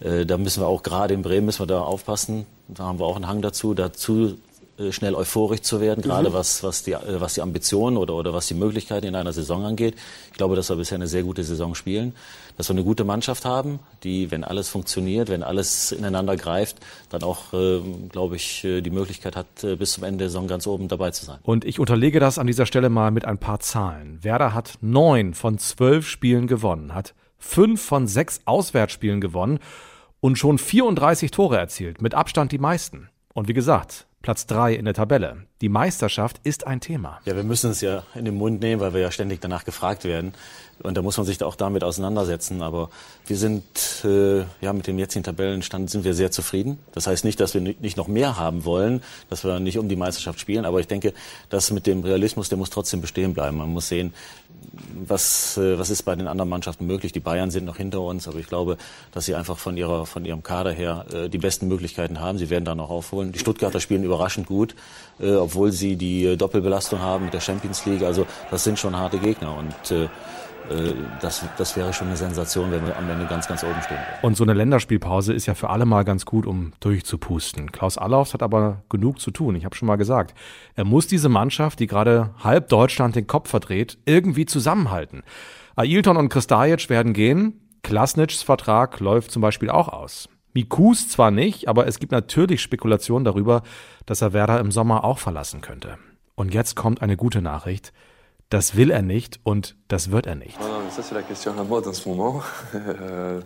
da 0.00 0.38
müssen 0.38 0.62
wir 0.62 0.68
auch 0.68 0.82
gerade 0.82 1.12
in 1.14 1.22
Bremen 1.22 1.46
müssen 1.46 1.60
wir 1.60 1.66
da 1.66 1.80
aufpassen. 1.80 2.46
Da 2.68 2.84
haben 2.84 2.98
wir 2.98 3.06
auch 3.06 3.16
einen 3.16 3.26
Hang 3.26 3.42
dazu, 3.42 3.74
dazu 3.74 4.36
äh, 4.78 4.92
schnell 4.92 5.14
euphorisch 5.14 5.62
zu 5.62 5.80
werden, 5.80 6.02
gerade 6.02 6.30
mhm. 6.30 6.34
was, 6.34 6.62
was, 6.62 6.84
die, 6.84 6.92
äh, 6.92 7.20
was 7.20 7.34
die 7.34 7.42
Ambitionen 7.42 7.96
oder, 7.96 8.14
oder 8.14 8.32
was 8.32 8.46
die 8.46 8.54
Möglichkeiten 8.54 9.06
in 9.06 9.16
einer 9.16 9.32
Saison 9.32 9.64
angeht. 9.64 9.96
Ich 10.30 10.36
glaube, 10.36 10.54
dass 10.54 10.68
wir 10.68 10.76
bisher 10.76 10.96
eine 10.96 11.08
sehr 11.08 11.24
gute 11.24 11.42
Saison 11.42 11.74
spielen, 11.74 12.14
dass 12.56 12.68
wir 12.68 12.74
eine 12.74 12.84
gute 12.84 13.04
Mannschaft 13.04 13.44
haben, 13.44 13.80
die, 14.04 14.30
wenn 14.30 14.44
alles 14.44 14.68
funktioniert, 14.68 15.30
wenn 15.30 15.42
alles 15.42 15.90
ineinander 15.90 16.36
greift, 16.36 16.76
dann 17.10 17.22
auch, 17.24 17.52
äh, 17.52 17.80
glaube 18.08 18.36
ich, 18.36 18.62
äh, 18.64 18.80
die 18.80 18.90
Möglichkeit 18.90 19.34
hat, 19.34 19.46
bis 19.78 19.92
zum 19.92 20.04
Ende 20.04 20.18
der 20.18 20.28
Saison 20.28 20.46
ganz 20.46 20.66
oben 20.66 20.86
dabei 20.86 21.10
zu 21.10 21.24
sein. 21.24 21.38
Und 21.42 21.64
ich 21.64 21.80
unterlege 21.80 22.20
das 22.20 22.38
an 22.38 22.46
dieser 22.46 22.66
Stelle 22.66 22.88
mal 22.88 23.10
mit 23.10 23.24
ein 23.24 23.38
paar 23.38 23.58
Zahlen. 23.60 24.22
Werder 24.22 24.54
hat 24.54 24.74
neun 24.80 25.34
von 25.34 25.58
zwölf 25.58 26.06
Spielen 26.06 26.46
gewonnen, 26.46 26.94
hat 26.94 27.14
fünf 27.38 27.82
von 27.82 28.06
sechs 28.06 28.40
Auswärtsspielen 28.44 29.20
gewonnen 29.20 29.58
und 30.20 30.38
schon 30.38 30.58
34 30.58 31.31
Tore 31.31 31.58
erzielt, 31.58 32.02
mit 32.02 32.14
Abstand 32.14 32.52
die 32.52 32.58
meisten. 32.58 33.08
Und 33.35 33.49
wie 33.49 33.55
gesagt, 33.55 34.06
Platz 34.23 34.46
3 34.46 34.75
in 34.75 34.85
der 34.85 34.94
Tabelle. 34.94 35.46
Die 35.60 35.69
Meisterschaft 35.69 36.40
ist 36.44 36.69
ein 36.69 36.81
Thema. 36.81 37.20
Ja, 37.25 37.34
wir 37.34 37.43
müssen 37.43 37.72
es 37.72 37.81
ja 37.81 38.05
in 38.14 38.25
den 38.25 38.37
Mund 38.37 38.60
nehmen, 38.60 38.81
weil 38.81 38.94
wir 38.94 39.00
ja 39.00 39.10
ständig 39.10 39.40
danach 39.40 39.64
gefragt 39.64 40.05
werden. 40.05 40.32
Und 40.84 40.96
da 40.96 41.02
muss 41.02 41.16
man 41.16 41.26
sich 41.26 41.43
auch 41.43 41.56
damit 41.56 41.82
auseinandersetzen. 41.82 42.62
Aber 42.62 42.90
wir 43.26 43.37
sind, 43.37 43.64
äh, 44.05 44.44
ja, 44.60 44.72
mit 44.72 44.87
dem 44.87 45.00
jetzigen 45.00 45.25
Tabellenstand 45.25 45.90
sind 45.90 46.05
wir 46.05 46.14
sehr 46.14 46.31
zufrieden. 46.31 46.78
Das 46.93 47.08
heißt 47.08 47.25
nicht, 47.25 47.40
dass 47.40 47.55
wir 47.55 47.60
nicht 47.60 47.96
noch 47.96 48.06
mehr 48.06 48.38
haben 48.38 48.64
wollen, 48.64 49.02
dass 49.31 49.43
wir 49.43 49.58
nicht 49.58 49.78
um 49.78 49.88
die 49.88 49.96
Meisterschaft 49.96 50.38
spielen. 50.38 50.64
Aber 50.64 50.78
ich 50.78 50.87
denke, 50.87 51.12
dass 51.50 51.72
mit 51.72 51.88
dem 51.88 52.04
Realismus, 52.04 52.49
der 52.49 52.58
muss 52.58 52.70
trotzdem 52.70 53.00
bestehen 53.00 53.34
bleiben. 53.34 53.56
Man 53.56 53.70
muss 53.70 53.88
sehen, 53.88 54.14
was, 55.06 55.56
äh, 55.56 55.78
was 55.78 55.90
ist 55.90 56.02
bei 56.02 56.14
den 56.14 56.26
anderen 56.26 56.49
Mannschaften 56.49 56.87
möglich. 56.87 57.12
Die 57.12 57.20
Bayern 57.20 57.50
sind 57.50 57.64
noch 57.64 57.76
hinter 57.76 58.00
uns, 58.02 58.28
aber 58.28 58.38
ich 58.38 58.46
glaube, 58.46 58.76
dass 59.12 59.26
sie 59.26 59.34
einfach 59.34 59.58
von, 59.58 59.76
ihrer, 59.76 60.06
von 60.06 60.25
ihrem 60.25 60.43
Kader 60.43 60.72
her 60.72 61.06
äh, 61.12 61.28
die 61.28 61.38
besten 61.38 61.69
Möglichkeiten 61.69 62.20
haben. 62.20 62.38
Sie 62.38 62.50
werden 62.50 62.64
da 62.64 62.75
noch 62.75 62.90
aufholen. 62.90 63.32
Die 63.32 63.38
Stuttgarter 63.38 63.81
spielen 63.81 64.04
überraschend 64.04 64.46
gut, 64.46 64.75
äh, 65.20 65.34
obwohl 65.48 65.72
sie 65.72 65.96
die 65.96 66.26
äh, 66.26 66.36
Doppelbelastung 66.36 67.00
haben 67.00 67.24
mit 67.24 67.34
der 67.34 67.40
Champions 67.40 67.86
League. 67.86 68.02
Also 68.02 68.26
das 68.50 68.64
sind 68.64 68.78
schon 68.78 68.96
harte 68.96 69.18
Gegner 69.18 69.56
und 69.56 69.90
äh, 69.90 70.04
äh, 70.04 70.94
das, 71.20 71.44
das 71.56 71.74
wäre 71.76 71.92
schon 71.94 72.08
eine 72.08 72.16
Sensation, 72.16 72.70
wenn 72.70 72.86
wir 72.86 72.96
am 72.96 73.08
Ende 73.08 73.26
ganz, 73.26 73.48
ganz 73.48 73.64
oben 73.64 73.80
stehen. 73.82 73.98
Und 74.20 74.36
so 74.36 74.44
eine 74.44 74.52
Länderspielpause 74.52 75.32
ist 75.32 75.46
ja 75.46 75.54
für 75.54 75.70
alle 75.70 75.86
mal 75.86 76.04
ganz 76.04 76.26
gut, 76.26 76.46
um 76.46 76.72
durchzupusten. 76.80 77.72
Klaus 77.72 77.96
Allaufs 77.96 78.34
hat 78.34 78.42
aber 78.42 78.82
genug 78.90 79.20
zu 79.20 79.30
tun. 79.30 79.54
Ich 79.56 79.64
habe 79.64 79.74
schon 79.74 79.88
mal 79.88 79.96
gesagt, 79.96 80.34
er 80.74 80.84
muss 80.84 81.06
diese 81.06 81.30
Mannschaft, 81.30 81.80
die 81.80 81.86
gerade 81.86 82.30
halb 82.42 82.68
Deutschland 82.68 83.16
den 83.16 83.26
Kopf 83.26 83.48
verdreht, 83.48 83.98
irgendwie 84.04 84.44
zusammenhalten. 84.44 85.22
Ailton 85.76 86.16
und 86.16 86.28
Kristajic 86.28 86.90
werden 86.90 87.14
gehen. 87.14 87.60
Klasnitschs 87.82 88.42
Vertrag 88.42 89.00
läuft 89.00 89.30
zum 89.30 89.40
Beispiel 89.40 89.70
auch 89.70 89.88
aus. 89.88 90.28
Mikus 90.54 91.08
zwar 91.08 91.30
nicht, 91.30 91.68
aber 91.68 91.86
es 91.86 91.98
gibt 91.98 92.12
natürlich 92.12 92.62
Spekulationen 92.62 93.24
darüber, 93.24 93.62
dass 94.06 94.22
er 94.22 94.32
Werder 94.32 94.60
im 94.60 94.70
Sommer 94.72 95.04
auch 95.04 95.18
verlassen 95.18 95.60
könnte. 95.60 95.98
Und 96.34 96.54
jetzt 96.54 96.76
kommt 96.76 97.02
eine 97.02 97.16
gute 97.16 97.42
Nachricht. 97.42 97.92
Das 98.48 98.76
will 98.76 98.90
er 98.90 99.02
nicht 99.02 99.40
und 99.42 99.76
das 99.88 100.10
wird 100.10 100.26
er 100.26 100.34
nicht. 100.34 100.58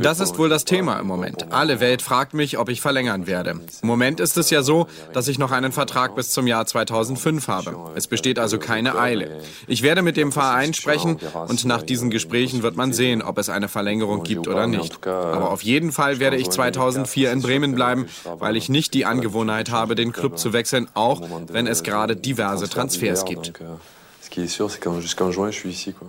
Das 0.00 0.20
ist 0.20 0.38
wohl 0.38 0.48
das 0.48 0.64
Thema 0.64 0.98
im 0.98 1.06
Moment. 1.06 1.50
Alle 1.50 1.80
Welt 1.80 2.02
fragt 2.02 2.34
mich, 2.34 2.58
ob 2.58 2.68
ich 2.68 2.80
verlängern 2.80 3.26
werde. 3.26 3.50
Im 3.50 3.88
Moment 3.88 4.20
ist 4.20 4.36
es 4.36 4.50
ja 4.50 4.62
so, 4.62 4.86
dass 5.12 5.28
ich 5.28 5.38
noch 5.38 5.50
einen 5.50 5.72
Vertrag 5.72 6.14
bis 6.14 6.30
zum 6.30 6.46
Jahr 6.46 6.66
2005 6.66 7.48
habe. 7.48 7.76
Es 7.94 8.06
besteht 8.06 8.38
also 8.38 8.58
keine 8.58 8.98
Eile. 8.98 9.40
Ich 9.66 9.82
werde 9.82 10.02
mit 10.02 10.16
dem 10.16 10.32
Verein 10.32 10.74
sprechen 10.74 11.18
und 11.46 11.64
nach 11.64 11.82
diesen 11.82 12.10
Gesprächen 12.10 12.62
wird 12.62 12.76
man 12.76 12.92
sehen, 12.92 13.22
ob 13.22 13.38
es 13.38 13.48
eine 13.48 13.68
Verlängerung 13.68 14.24
gibt 14.24 14.46
oder 14.46 14.66
nicht. 14.66 15.06
Aber 15.06 15.50
auf 15.50 15.62
jeden 15.62 15.92
Fall 15.92 16.18
werde 16.18 16.36
ich 16.36 16.50
2004 16.50 17.32
in 17.32 17.42
Bremen 17.42 17.74
bleiben, 17.74 18.06
weil 18.38 18.56
ich 18.56 18.68
nicht 18.68 18.94
die 18.94 19.06
Angewohnheit 19.06 19.70
habe, 19.70 19.94
den 19.94 20.12
Club 20.12 20.38
zu 20.38 20.52
wechseln, 20.52 20.88
auch 20.94 21.22
wenn 21.48 21.66
es 21.66 21.82
gerade 21.82 22.16
diverse 22.16 22.68
Transfers 22.68 23.24
gibt. 23.24 23.52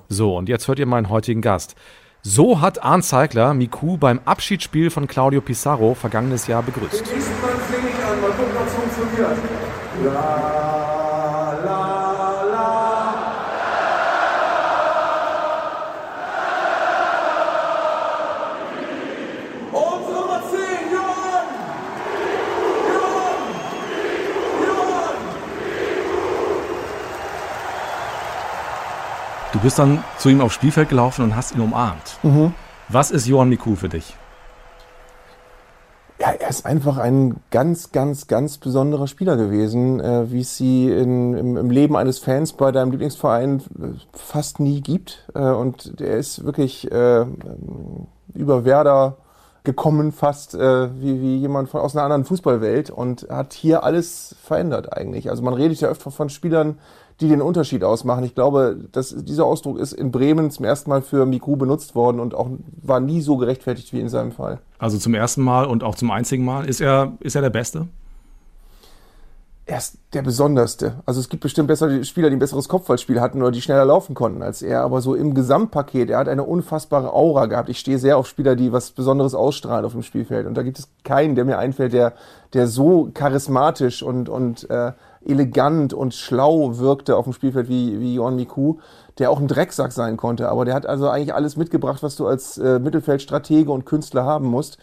So, 0.09 0.37
und 0.37 0.49
jetzt 0.49 0.67
hört 0.67 0.79
ihr 0.79 0.85
meinen 0.85 1.09
heutigen 1.09 1.41
Gast. 1.41 1.75
So 2.21 2.59
hat 2.59 2.83
Arndt 2.83 3.05
Zeigler 3.05 3.53
Miku 3.53 3.95
beim 3.95 4.19
Abschiedsspiel 4.25 4.89
von 4.89 5.07
Claudio 5.07 5.39
Pizarro 5.39 5.93
vergangenes 5.95 6.47
Jahr 6.47 6.61
begrüßt. 6.61 6.99
Den 6.99 7.13
nächsten 7.15 7.41
Mal 7.41 7.51
ich 7.53 8.05
an, 8.05 8.19
mal 8.21 8.31
gucken, 8.31 8.57
ob 8.59 8.67
funktioniert. 8.67 9.37
La, 10.03 11.53
la, 11.63 12.43
la. 12.43 13.13
Und 19.71 20.11
Nummer 20.11 20.41
10, 20.51 20.91
Johann! 20.91 21.47
Johann! 22.89 23.43
Johann! 24.67 25.17
Du 29.59 29.63
bist 29.63 29.77
dann 29.77 30.01
zu 30.17 30.29
ihm 30.29 30.39
aufs 30.39 30.55
Spielfeld 30.55 30.87
gelaufen 30.87 31.25
und 31.25 31.35
hast 31.35 31.53
ihn 31.53 31.59
umarmt. 31.59 32.17
Mhm. 32.23 32.53
Was 32.87 33.11
ist 33.11 33.27
Johann 33.27 33.49
Miku 33.49 33.75
für 33.75 33.89
dich? 33.89 34.15
Ja, 36.17 36.31
er 36.31 36.49
ist 36.49 36.65
einfach 36.65 36.97
ein 36.97 37.41
ganz, 37.51 37.91
ganz, 37.91 38.27
ganz 38.27 38.57
besonderer 38.57 39.07
Spieler 39.07 39.35
gewesen, 39.35 39.99
äh, 39.99 40.31
wie 40.31 40.39
es 40.39 40.55
sie 40.55 40.89
in, 40.89 41.33
im, 41.33 41.57
im, 41.57 41.71
Leben 41.71 41.97
eines 41.97 42.19
Fans 42.19 42.53
bei 42.53 42.71
deinem 42.71 42.91
Lieblingsverein 42.91 43.59
äh, 43.59 44.17
fast 44.17 44.61
nie 44.61 44.79
gibt. 44.79 45.27
Äh, 45.35 45.41
und 45.41 45.99
er 45.99 46.15
ist 46.15 46.45
wirklich 46.45 46.89
äh, 46.89 47.25
über 48.33 48.63
Werder 48.63 49.17
gekommen, 49.65 50.13
fast 50.13 50.55
äh, 50.55 50.89
wie, 51.01 51.19
wie 51.19 51.35
jemand 51.35 51.67
von, 51.67 51.81
aus 51.81 51.97
einer 51.97 52.05
anderen 52.05 52.23
Fußballwelt 52.23 52.91
und 52.91 53.27
hat 53.29 53.51
hier 53.51 53.83
alles 53.83 54.37
verändert 54.41 54.93
eigentlich. 54.93 55.29
Also 55.29 55.43
man 55.43 55.53
redet 55.53 55.81
ja 55.81 55.89
öfter 55.89 56.11
von 56.11 56.29
Spielern, 56.29 56.77
die 57.21 57.27
den 57.27 57.41
Unterschied 57.41 57.83
ausmachen. 57.83 58.23
Ich 58.23 58.35
glaube, 58.35 58.77
dass 58.91 59.15
dieser 59.15 59.45
Ausdruck 59.45 59.77
ist 59.77 59.93
in 59.93 60.11
Bremen 60.11 60.51
zum 60.51 60.65
ersten 60.65 60.89
Mal 60.89 61.01
für 61.01 61.25
Miku 61.25 61.55
benutzt 61.55 61.95
worden 61.95 62.19
und 62.19 62.33
auch 62.33 62.49
war 62.81 62.99
nie 62.99 63.21
so 63.21 63.37
gerechtfertigt 63.37 63.91
wie 63.93 63.99
in 63.99 64.09
seinem 64.09 64.31
Fall. 64.31 64.59
Also 64.77 64.97
zum 64.97 65.13
ersten 65.13 65.41
Mal 65.41 65.65
und 65.65 65.83
auch 65.83 65.95
zum 65.95 66.11
einzigen 66.11 66.45
Mal. 66.45 66.67
Ist 66.67 66.81
er, 66.81 67.13
ist 67.19 67.35
er 67.35 67.41
der 67.41 67.49
Beste? 67.49 67.87
er 69.69 69.77
ist 69.77 69.99
der 70.13 70.23
Besonderste. 70.23 70.95
Also 71.05 71.19
es 71.19 71.29
gibt 71.29 71.43
bestimmt 71.43 71.67
bessere 71.67 72.03
Spieler, 72.03 72.29
die 72.29 72.35
ein 72.35 72.39
besseres 72.39 72.67
Kopfballspiel 72.67 73.21
hatten 73.21 73.41
oder 73.41 73.51
die 73.51 73.61
schneller 73.61 73.85
laufen 73.85 74.15
konnten 74.15 74.41
als 74.41 74.63
er. 74.63 74.81
Aber 74.81 74.99
so 75.01 75.13
im 75.13 75.35
Gesamtpaket, 75.35 76.09
er 76.09 76.17
hat 76.17 76.27
eine 76.27 76.43
unfassbare 76.43 77.13
Aura 77.13 77.45
gehabt. 77.45 77.69
Ich 77.69 77.79
stehe 77.79 77.99
sehr 77.99 78.17
auf 78.17 78.27
Spieler, 78.27 78.55
die 78.55 78.71
was 78.71 78.89
Besonderes 78.91 79.35
ausstrahlen 79.35 79.85
auf 79.85 79.91
dem 79.91 80.01
Spielfeld. 80.01 80.47
Und 80.47 80.55
da 80.55 80.63
gibt 80.63 80.79
es 80.79 80.87
keinen, 81.03 81.35
der 81.35 81.45
mir 81.45 81.59
einfällt, 81.59 81.93
der, 81.93 82.13
der 82.53 82.65
so 82.65 83.11
charismatisch 83.13 84.01
und, 84.01 84.27
und 84.27 84.67
äh, 84.71 84.93
elegant 85.25 85.93
und 85.93 86.13
schlau 86.13 86.77
wirkte 86.77 87.15
auf 87.17 87.25
dem 87.25 87.33
Spielfeld 87.33 87.69
wie, 87.69 87.99
wie 87.99 88.15
Johan 88.15 88.35
Miku, 88.35 88.77
der 89.17 89.31
auch 89.31 89.39
ein 89.39 89.47
Drecksack 89.47 89.91
sein 89.91 90.17
konnte. 90.17 90.49
Aber 90.49 90.65
der 90.65 90.73
hat 90.73 90.85
also 90.85 91.09
eigentlich 91.09 91.33
alles 91.33 91.57
mitgebracht, 91.57 92.03
was 92.03 92.15
du 92.15 92.27
als 92.27 92.57
äh, 92.57 92.79
Mittelfeldstratege 92.79 93.71
und 93.71 93.85
Künstler 93.85 94.23
haben 94.23 94.47
musst. 94.47 94.77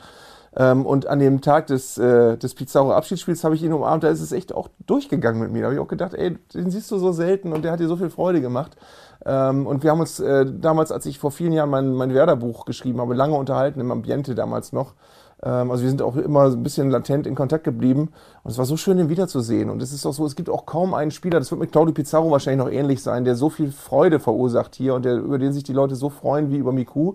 Ähm, 0.59 0.87
und 0.87 1.07
an 1.07 1.19
dem 1.19 1.43
Tag 1.43 1.67
des, 1.67 1.99
äh, 1.99 2.39
des 2.39 2.55
Pizarro 2.55 2.93
Abschiedsspiels 2.93 3.45
habe 3.45 3.55
ich 3.55 3.63
ihn 3.63 3.75
umarmt, 3.75 4.05
da 4.05 4.09
ist 4.09 4.23
es 4.23 4.33
echt 4.33 4.55
auch 4.55 4.69
durchgegangen 4.87 5.41
mit 5.41 5.53
mir. 5.53 5.61
Da 5.61 5.65
habe 5.67 5.75
ich 5.75 5.81
auch 5.81 5.89
gedacht, 5.89 6.15
ey, 6.15 6.39
den 6.55 6.71
siehst 6.71 6.91
du 6.91 6.99
so 6.99 7.13
selten 7.13 7.53
und 7.53 7.63
der 7.63 7.73
hat 7.73 7.81
dir 7.81 7.89
so 7.89 7.97
viel 7.97 8.09
Freude 8.09 8.41
gemacht. 8.41 8.77
Ähm, 9.27 9.67
und 9.67 9.83
wir 9.83 9.91
haben 9.91 10.01
uns 10.01 10.19
äh, 10.19 10.47
damals, 10.47 10.93
als 10.93 11.05
ich 11.05 11.19
vor 11.19 11.31
vielen 11.31 11.53
Jahren 11.53 11.69
mein, 11.69 11.93
mein 11.93 12.15
Werder-Buch 12.15 12.65
geschrieben 12.65 13.01
habe, 13.01 13.15
lange 13.15 13.37
unterhalten, 13.37 13.81
im 13.81 13.91
Ambiente 13.91 14.35
damals 14.35 14.73
noch. 14.73 14.95
Ähm, 15.43 15.71
also 15.71 15.83
wir 15.83 15.91
sind 15.91 16.03
auch 16.03 16.17
immer 16.17 16.45
ein 16.45 16.63
bisschen 16.63 16.91
latent 16.91 17.27
in 17.27 17.35
Kontakt 17.35 17.65
geblieben. 17.65 18.11
Und 18.43 18.51
es 18.51 18.59
war 18.59 18.65
so 18.65 18.77
schön, 18.77 18.99
ihn 18.99 19.09
wiederzusehen. 19.09 19.71
Und 19.71 19.83
es 19.83 19.93
ist 19.93 20.07
auch 20.07 20.13
so, 20.13 20.27
es 20.27 20.37
gibt 20.37 20.51
auch 20.51 20.67
kaum 20.67 20.95
einen 20.95 21.11
Spieler, 21.11 21.39
das 21.39 21.51
wird 21.51 21.61
mit 21.61 21.73
Claudio 21.73 21.95
Pizarro 21.95 22.31
wahrscheinlich 22.31 22.65
noch 22.65 22.73
ähnlich 22.73 23.03
sein, 23.03 23.25
der 23.25 23.37
so 23.37 23.51
viel 23.51 23.73
Freude 23.73 24.21
verursacht 24.21 24.75
hier 24.75 24.95
und 24.95 25.05
der, 25.05 25.17
über 25.17 25.39
den 25.39 25.53
sich 25.53 25.65
die 25.65 25.73
Leute 25.73 25.97
so 25.97 26.09
freuen 26.09 26.51
wie 26.51 26.57
über 26.57 26.73
Miku. 26.73 27.15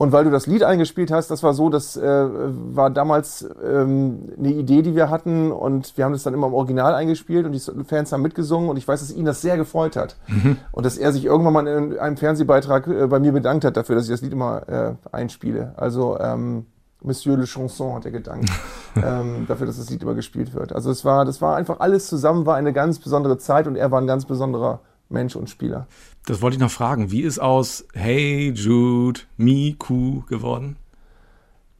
Und 0.00 0.12
weil 0.12 0.24
du 0.24 0.30
das 0.30 0.46
Lied 0.46 0.62
eingespielt 0.62 1.10
hast, 1.10 1.30
das 1.30 1.42
war 1.42 1.52
so, 1.52 1.68
das 1.68 1.94
äh, 1.94 2.02
war 2.02 2.88
damals 2.88 3.46
ähm, 3.62 4.30
eine 4.38 4.48
Idee, 4.52 4.80
die 4.80 4.94
wir 4.96 5.10
hatten 5.10 5.52
und 5.52 5.94
wir 5.98 6.06
haben 6.06 6.12
das 6.12 6.22
dann 6.22 6.32
immer 6.32 6.46
im 6.46 6.54
Original 6.54 6.94
eingespielt 6.94 7.44
und 7.44 7.52
die 7.52 7.60
Fans 7.84 8.10
haben 8.10 8.22
mitgesungen 8.22 8.70
und 8.70 8.78
ich 8.78 8.88
weiß, 8.88 9.00
dass 9.00 9.12
ihn 9.12 9.26
das 9.26 9.42
sehr 9.42 9.58
gefreut 9.58 9.96
hat 9.96 10.16
mhm. 10.26 10.56
und 10.72 10.86
dass 10.86 10.96
er 10.96 11.12
sich 11.12 11.26
irgendwann 11.26 11.52
mal 11.52 11.66
in 11.66 11.98
einem 11.98 12.16
Fernsehbeitrag 12.16 12.86
äh, 12.86 13.06
bei 13.08 13.20
mir 13.20 13.32
bedankt 13.32 13.66
hat 13.66 13.76
dafür, 13.76 13.94
dass 13.94 14.06
ich 14.06 14.10
das 14.10 14.22
Lied 14.22 14.32
immer 14.32 14.66
äh, 14.70 14.94
einspiele. 15.12 15.74
Also 15.76 16.18
ähm, 16.18 16.64
Monsieur 17.02 17.36
le 17.36 17.44
Chanson 17.46 17.94
hat 17.94 18.04
er 18.04 18.10
gedankt 18.10 18.50
ähm, 18.96 19.46
dafür, 19.48 19.66
dass 19.66 19.78
das 19.78 19.90
Lied 19.90 20.02
immer 20.02 20.14
gespielt 20.14 20.54
wird. 20.54 20.74
Also 20.74 20.90
es 20.90 21.04
war, 21.04 21.24
das 21.24 21.40
war 21.40 21.56
einfach 21.56 21.80
alles 21.80 22.06
zusammen, 22.08 22.46
war 22.46 22.56
eine 22.56 22.72
ganz 22.72 22.98
besondere 22.98 23.38
Zeit 23.38 23.66
und 23.66 23.76
er 23.76 23.90
war 23.90 24.00
ein 24.00 24.06
ganz 24.06 24.24
besonderer 24.26 24.80
Mensch 25.08 25.36
und 25.36 25.50
Spieler. 25.50 25.86
Das 26.26 26.42
wollte 26.42 26.56
ich 26.56 26.60
noch 26.60 26.70
fragen. 26.70 27.10
Wie 27.10 27.22
ist 27.22 27.38
aus 27.40 27.84
Hey 27.94 28.52
Jude, 28.54 29.20
Miku 29.36 30.22
geworden? 30.28 30.76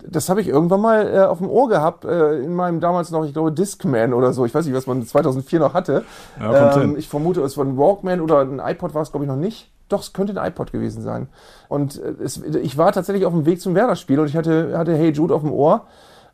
Das 0.07 0.31
habe 0.31 0.41
ich 0.41 0.49
irgendwann 0.49 0.81
mal 0.81 1.15
äh, 1.15 1.21
auf 1.21 1.39
dem 1.39 1.49
Ohr 1.49 1.69
gehabt, 1.69 2.07
äh, 2.07 2.39
in 2.39 2.55
meinem 2.55 2.81
damals 2.81 3.11
noch, 3.11 3.25
ich 3.25 3.35
glaube, 3.35 3.53
Discman 3.53 4.15
oder 4.15 4.33
so. 4.33 4.47
Ich 4.47 4.55
weiß 4.55 4.65
nicht, 4.65 4.75
was 4.75 4.87
man 4.87 5.05
2004 5.05 5.59
noch 5.59 5.75
hatte. 5.75 6.05
Ja, 6.39 6.81
ähm, 6.81 6.97
ich 6.97 7.09
vermute, 7.09 7.43
es 7.43 7.59
war 7.59 7.67
ein 7.67 7.77
Walkman 7.77 8.23
oder 8.23 8.41
ein 8.41 8.61
iPod 8.61 8.95
war 8.95 9.03
es, 9.03 9.11
glaube 9.11 9.27
ich, 9.27 9.29
noch 9.29 9.37
nicht. 9.37 9.71
Doch, 9.91 10.01
es 10.01 10.13
könnte 10.13 10.41
ein 10.41 10.49
iPod 10.51 10.73
gewesen 10.73 11.03
sein. 11.03 11.29
Und 11.69 12.03
äh, 12.03 12.15
es, 12.23 12.43
ich 12.43 12.79
war 12.79 12.93
tatsächlich 12.93 13.27
auf 13.27 13.33
dem 13.33 13.45
Weg 13.45 13.61
zum 13.61 13.75
Werder-Spiel 13.75 14.19
und 14.19 14.29
ich 14.29 14.37
hatte, 14.37 14.77
hatte 14.77 14.97
Hey 14.97 15.11
Jude 15.11 15.35
auf 15.35 15.43
dem 15.43 15.53
Ohr. 15.53 15.87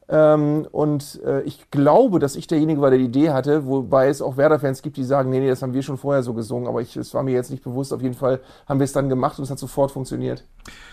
Ähm, 0.09 0.69
und 0.71 1.21
äh, 1.25 1.43
ich 1.43 1.69
glaube, 1.73 2.21
dass 2.21 2.37
ich 2.37 2.47
derjenige 2.47 2.81
war, 2.81 2.91
der 2.91 2.99
die 3.01 3.07
Idee 3.07 3.31
hatte, 3.31 3.67
wobei 3.67 4.09
es 4.09 4.23
auch 4.23 4.37
Werder-Fans 4.37 4.83
gibt, 4.83 4.97
die 4.97 5.03
sagen, 5.03 5.31
nee, 5.31 5.41
nee, 5.41 5.49
das 5.49 5.63
haben 5.63 5.73
wir 5.73 5.83
schon 5.83 5.97
vorher 5.97 6.23
so 6.23 6.33
gesungen, 6.33 6.69
aber 6.69 6.81
es 6.81 7.13
war 7.13 7.25
mir 7.25 7.33
jetzt 7.33 7.51
nicht 7.51 7.65
bewusst. 7.65 7.93
Auf 7.93 8.03
jeden 8.03 8.15
Fall 8.15 8.41
haben 8.69 8.79
wir 8.79 8.85
es 8.85 8.93
dann 8.93 9.09
gemacht 9.09 9.39
und 9.39 9.45
es 9.45 9.51
hat 9.51 9.59
sofort 9.59 9.91
funktioniert. 9.91 10.45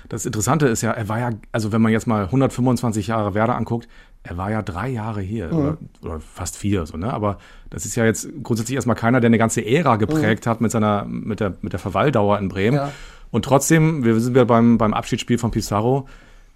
Das 0.10 0.26
Interessante 0.26 0.68
ist 0.68 0.82
ja, 0.82 0.92
er 0.92 1.10
war 1.10 1.20
ja, 1.20 1.30
also 1.52 1.72
wenn 1.72 1.82
man 1.82 1.92
jetzt 1.92 2.08
mal 2.08 2.24
125 2.24 3.08
Jahre 3.08 3.36
Werder 3.36 3.56
anguckt, 3.56 3.88
er 4.24 4.38
war 4.38 4.50
ja 4.50 4.62
drei 4.62 4.90
Jahre 4.90 5.22
hier 5.22 5.52
oder, 5.52 5.78
oder 6.02 6.20
fast 6.22 6.58
vier, 6.58 6.86
so, 6.86 6.98
ne? 6.98 7.14
Aber 7.14 7.38
das 7.70 7.86
ist 7.86 7.96
ja 7.96 8.06
jetzt 8.06 8.30
grundsätzlich 8.42 8.76
erstmal 8.76 8.96
keiner, 8.96 9.20
der 9.20 9.28
eine 9.28 9.38
ganze 9.38 9.66
Ära 9.66 9.98
geprägt 9.98 10.48
hat 10.48 10.62
mit 10.62 10.72
seiner, 10.72 11.06
mit 11.06 11.42
der, 11.42 11.56
mit 11.62 11.74
der 11.74 11.80
Verweildauer 11.80 12.40
in 12.40 12.48
Bremen. 12.48 12.78
Ja. 12.78 12.92
Und 13.32 13.44
trotzdem, 13.44 14.06
wir 14.06 14.20
sind 14.20 14.38
ja 14.38 14.46
beim, 14.46 14.78
beim 14.78 14.94
Abschiedsspiel 14.94 15.38
von 15.38 15.52
Pizarro, 15.52 16.08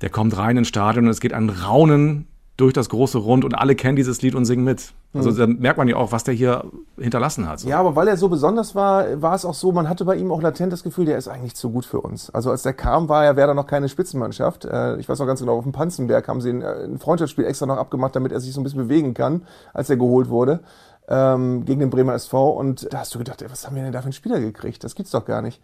der 0.01 0.09
kommt 0.09 0.37
rein 0.37 0.57
ins 0.57 0.69
Stadion 0.69 1.05
und 1.05 1.11
es 1.11 1.19
geht 1.19 1.33
ein 1.33 1.49
Raunen 1.49 2.27
durch 2.57 2.73
das 2.73 2.89
große 2.89 3.19
Rund 3.19 3.45
und 3.45 3.53
alle 3.53 3.75
kennen 3.75 3.95
dieses 3.95 4.21
Lied 4.21 4.33
und 4.33 4.45
singen 4.45 4.63
mit. 4.63 4.91
Also 5.13 5.31
da 5.31 5.47
merkt 5.47 5.77
man 5.77 5.87
ja 5.87 5.95
auch, 5.95 6.11
was 6.11 6.23
der 6.23 6.33
hier 6.33 6.65
hinterlassen 6.97 7.47
hat. 7.47 7.59
So. 7.59 7.69
Ja, 7.69 7.79
aber 7.79 7.95
weil 7.95 8.07
er 8.07 8.17
so 8.17 8.29
besonders 8.29 8.75
war, 8.75 9.21
war 9.21 9.35
es 9.35 9.45
auch 9.45 9.53
so, 9.53 9.71
man 9.71 9.87
hatte 9.87 10.05
bei 10.05 10.15
ihm 10.15 10.31
auch 10.31 10.41
latent 10.41 10.73
das 10.73 10.83
Gefühl, 10.83 11.05
der 11.05 11.17
ist 11.17 11.27
eigentlich 11.27 11.55
zu 11.55 11.71
gut 11.71 11.85
für 11.85 12.01
uns. 12.01 12.29
Also 12.31 12.51
als 12.51 12.63
der 12.63 12.73
kam, 12.73 13.09
war 13.09 13.23
ja 13.23 13.35
Werder 13.35 13.53
noch 13.53 13.67
keine 13.67 13.89
Spitzenmannschaft. 13.89 14.65
Äh, 14.65 14.97
Ich 14.97 15.07
weiß 15.07 15.19
noch 15.19 15.27
ganz 15.27 15.39
genau, 15.39 15.57
auf 15.57 15.63
dem 15.63 15.71
Panzenberg 15.71 16.27
haben 16.27 16.41
sie 16.41 16.49
ein, 16.49 16.61
äh, 16.61 16.83
ein 16.83 16.99
Freundschaftsspiel 16.99 17.45
extra 17.45 17.67
noch 17.67 17.77
abgemacht, 17.77 18.15
damit 18.15 18.31
er 18.31 18.39
sich 18.39 18.53
so 18.53 18.59
ein 18.59 18.63
bisschen 18.63 18.79
bewegen 18.79 19.13
kann, 19.13 19.43
als 19.73 19.89
er 19.89 19.97
geholt 19.97 20.29
wurde 20.29 20.61
ähm, 21.07 21.65
gegen 21.65 21.79
den 21.79 21.89
Bremer 21.89 22.13
SV. 22.13 22.49
Und 22.51 22.91
da 22.91 22.99
hast 22.99 23.13
du 23.15 23.19
gedacht, 23.19 23.41
ey, 23.41 23.49
was 23.49 23.65
haben 23.65 23.75
wir 23.75 23.83
denn 23.83 23.91
da 23.93 23.99
für 23.99 24.05
einen 24.05 24.13
Spieler 24.13 24.39
gekriegt? 24.39 24.83
Das 24.83 24.95
gibt's 24.95 25.11
doch 25.11 25.25
gar 25.25 25.41
nicht. 25.41 25.61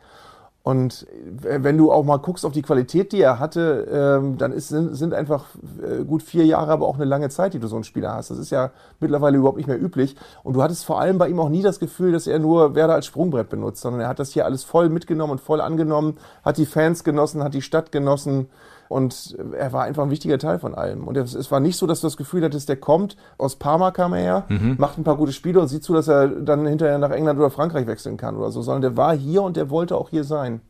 Und 0.64 1.06
äh, 1.44 1.62
wenn 1.62 1.78
du 1.78 1.92
auch 1.92 2.06
mal 2.06 2.18
guckst 2.18 2.46
auf 2.46 2.54
die 2.54 2.62
Qualität, 2.62 3.12
die 3.12 3.22
er 3.22 3.38
hatte, 3.38 3.86
ähm, 3.92 4.38
dann 4.38 4.54
ist, 4.54 4.70
sind, 4.70 5.14
einfach 5.14 5.46
äh, 5.82 6.06
gut 6.06 6.24
vier 6.24 6.46
Jahre, 6.46 6.72
aber 6.72 6.88
auch 6.88 6.96
eine 6.96 7.04
lange 7.04 7.30
Zeit, 7.30 7.54
die 7.54 7.60
du 7.60 7.68
so 7.68 7.76
einen 7.76 7.84
Spieler 7.84 8.14
hast. 8.14 8.32
Das 8.32 8.38
ist 8.38 8.50
ja 8.50 8.72
mittlerweile 9.02 9.38
überhaupt 9.38 9.58
nicht 9.58 9.68
mehr 9.68 9.82
üblich. 9.82 10.16
Und 10.42 10.54
du 10.54 10.64
hattest 10.64 10.86
vor 10.86 11.02
allem 11.02 11.18
bei 11.18 11.28
ihm 11.28 11.40
auch 11.42 11.50
nie 11.50 11.62
das 11.62 11.80
Gefühl, 11.80 12.14
dass 12.14 12.28
er 12.28 12.40
nur 12.40 12.76
Werder 12.76 12.94
als 12.94 13.06
Sprungbrett 13.08 13.50
benutzt, 13.50 13.82
sondern 13.82 14.02
er 14.02 14.08
hat 14.08 14.20
das 14.20 14.32
hier 14.32 14.46
alles 14.46 14.64
voll 14.64 14.88
mitgenommen 14.88 15.34
und 15.34 15.42
voll 15.42 15.60
angenommen, 15.60 16.18
hat 16.46 16.58
die 16.58 16.66
Fans 16.66 17.04
genossen, 17.04 17.44
hat 17.44 17.54
die 17.54 17.62
Stadt 17.62 17.92
genossen. 17.92 18.48
Und 18.94 19.36
er 19.58 19.74
war 19.74 19.86
einfach 19.86 20.04
ein 20.04 20.12
wichtiger 20.12 20.38
Teil 20.38 20.60
von 20.60 20.76
allem. 20.76 21.08
Und 21.08 21.18
es, 21.18 21.34
es 21.34 21.50
war 21.50 21.60
nicht 21.60 21.78
so, 21.78 21.88
dass 21.88 22.02
du 22.02 22.08
das 22.08 22.16
Gefühl 22.16 22.44
hattest, 22.44 22.70
der 22.70 22.76
kommt, 22.78 23.18
aus 23.40 23.56
Parma 23.56 23.90
kam 23.90 24.14
er 24.14 24.22
her, 24.22 24.46
macht 24.78 25.00
ein 25.00 25.04
paar 25.04 25.18
gute 25.18 25.34
Spiele 25.34 25.60
und 25.60 25.68
sieht 25.68 25.84
zu, 25.84 25.94
dass 25.96 26.08
er 26.08 26.28
dann 26.28 26.68
hinterher 26.68 27.00
nach 27.00 27.10
England 27.10 27.40
oder 27.40 27.50
Frankreich 27.50 27.88
wechseln 27.88 28.18
kann 28.18 28.38
oder 28.38 28.52
so, 28.52 28.62
sondern 28.62 28.82
der 28.84 28.98
war 28.98 29.16
hier 29.16 29.42
und 29.42 29.58
der 29.58 29.72
wollte 29.72 29.98
auch 29.98 30.10
hier 30.10 30.24
sein. 30.24 30.62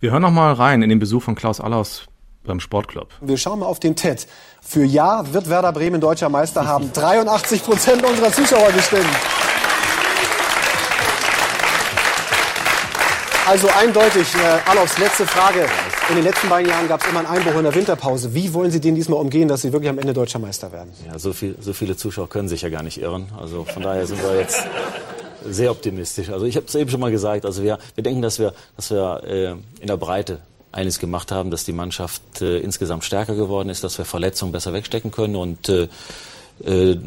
Wir 0.00 0.10
hören 0.10 0.22
noch 0.22 0.32
mal 0.32 0.52
rein 0.52 0.82
in 0.82 0.90
den 0.90 0.98
Besuch 0.98 1.22
von 1.22 1.34
Klaus 1.34 1.60
Allaus 1.60 2.06
beim 2.44 2.60
Sportclub. 2.60 3.08
Wir 3.22 3.38
schauen 3.38 3.60
mal 3.60 3.66
auf 3.66 3.80
den 3.80 3.96
TED. 3.96 4.26
Für 4.60 4.84
Ja 4.84 5.32
wird 5.32 5.48
Werder 5.48 5.72
Bremen 5.72 6.02
deutscher 6.02 6.28
Meister 6.28 6.66
haben 6.66 6.92
83 6.92 7.64
Prozent 7.64 8.04
unserer 8.04 8.30
Zuschauer 8.32 8.70
gestimmt. 8.72 9.06
Also 13.46 13.68
eindeutig, 13.78 14.26
äh, 14.34 14.70
Alofs 14.70 14.98
letzte 14.98 15.26
Frage. 15.26 15.66
In 16.10 16.16
den 16.16 16.24
letzten 16.24 16.50
beiden 16.50 16.68
Jahren 16.68 16.86
gab 16.86 17.00
es 17.02 17.08
immer 17.08 17.20
einen 17.20 17.28
Einbruch 17.28 17.54
in 17.56 17.64
der 17.64 17.74
Winterpause. 17.74 18.34
Wie 18.34 18.52
wollen 18.52 18.70
Sie 18.70 18.80
den 18.80 18.94
diesmal 18.94 19.18
umgehen, 19.18 19.48
dass 19.48 19.62
Sie 19.62 19.72
wirklich 19.72 19.88
am 19.88 19.98
Ende 19.98 20.12
deutscher 20.12 20.38
Meister 20.38 20.70
werden? 20.70 20.92
Ja, 21.06 21.18
so, 21.18 21.32
viel, 21.32 21.56
so 21.60 21.72
viele 21.72 21.96
Zuschauer 21.96 22.28
können 22.28 22.48
sich 22.48 22.60
ja 22.60 22.68
gar 22.68 22.82
nicht 22.82 23.00
irren. 23.00 23.26
Also 23.38 23.64
von 23.64 23.82
daher 23.82 24.06
sind 24.06 24.22
wir 24.22 24.38
jetzt 24.38 24.62
sehr 25.48 25.70
optimistisch. 25.70 26.28
Also 26.28 26.44
ich 26.44 26.56
habe 26.56 26.66
es 26.66 26.74
eben 26.74 26.90
schon 26.90 27.00
mal 27.00 27.10
gesagt. 27.10 27.46
Also 27.46 27.62
wir, 27.62 27.78
wir 27.94 28.04
denken, 28.04 28.20
dass 28.20 28.38
wir, 28.38 28.52
dass 28.76 28.90
wir 28.90 29.22
äh, 29.24 29.50
in 29.80 29.86
der 29.86 29.96
Breite 29.96 30.40
eines 30.72 30.98
gemacht 30.98 31.32
haben, 31.32 31.50
dass 31.50 31.64
die 31.64 31.72
Mannschaft 31.72 32.42
äh, 32.42 32.58
insgesamt 32.58 33.04
stärker 33.04 33.34
geworden 33.34 33.70
ist, 33.70 33.82
dass 33.82 33.96
wir 33.96 34.04
Verletzungen 34.04 34.52
besser 34.52 34.72
wegstecken 34.72 35.10
können 35.10 35.36
und 35.36 35.68
äh, 35.68 35.88
äh, 36.64 36.98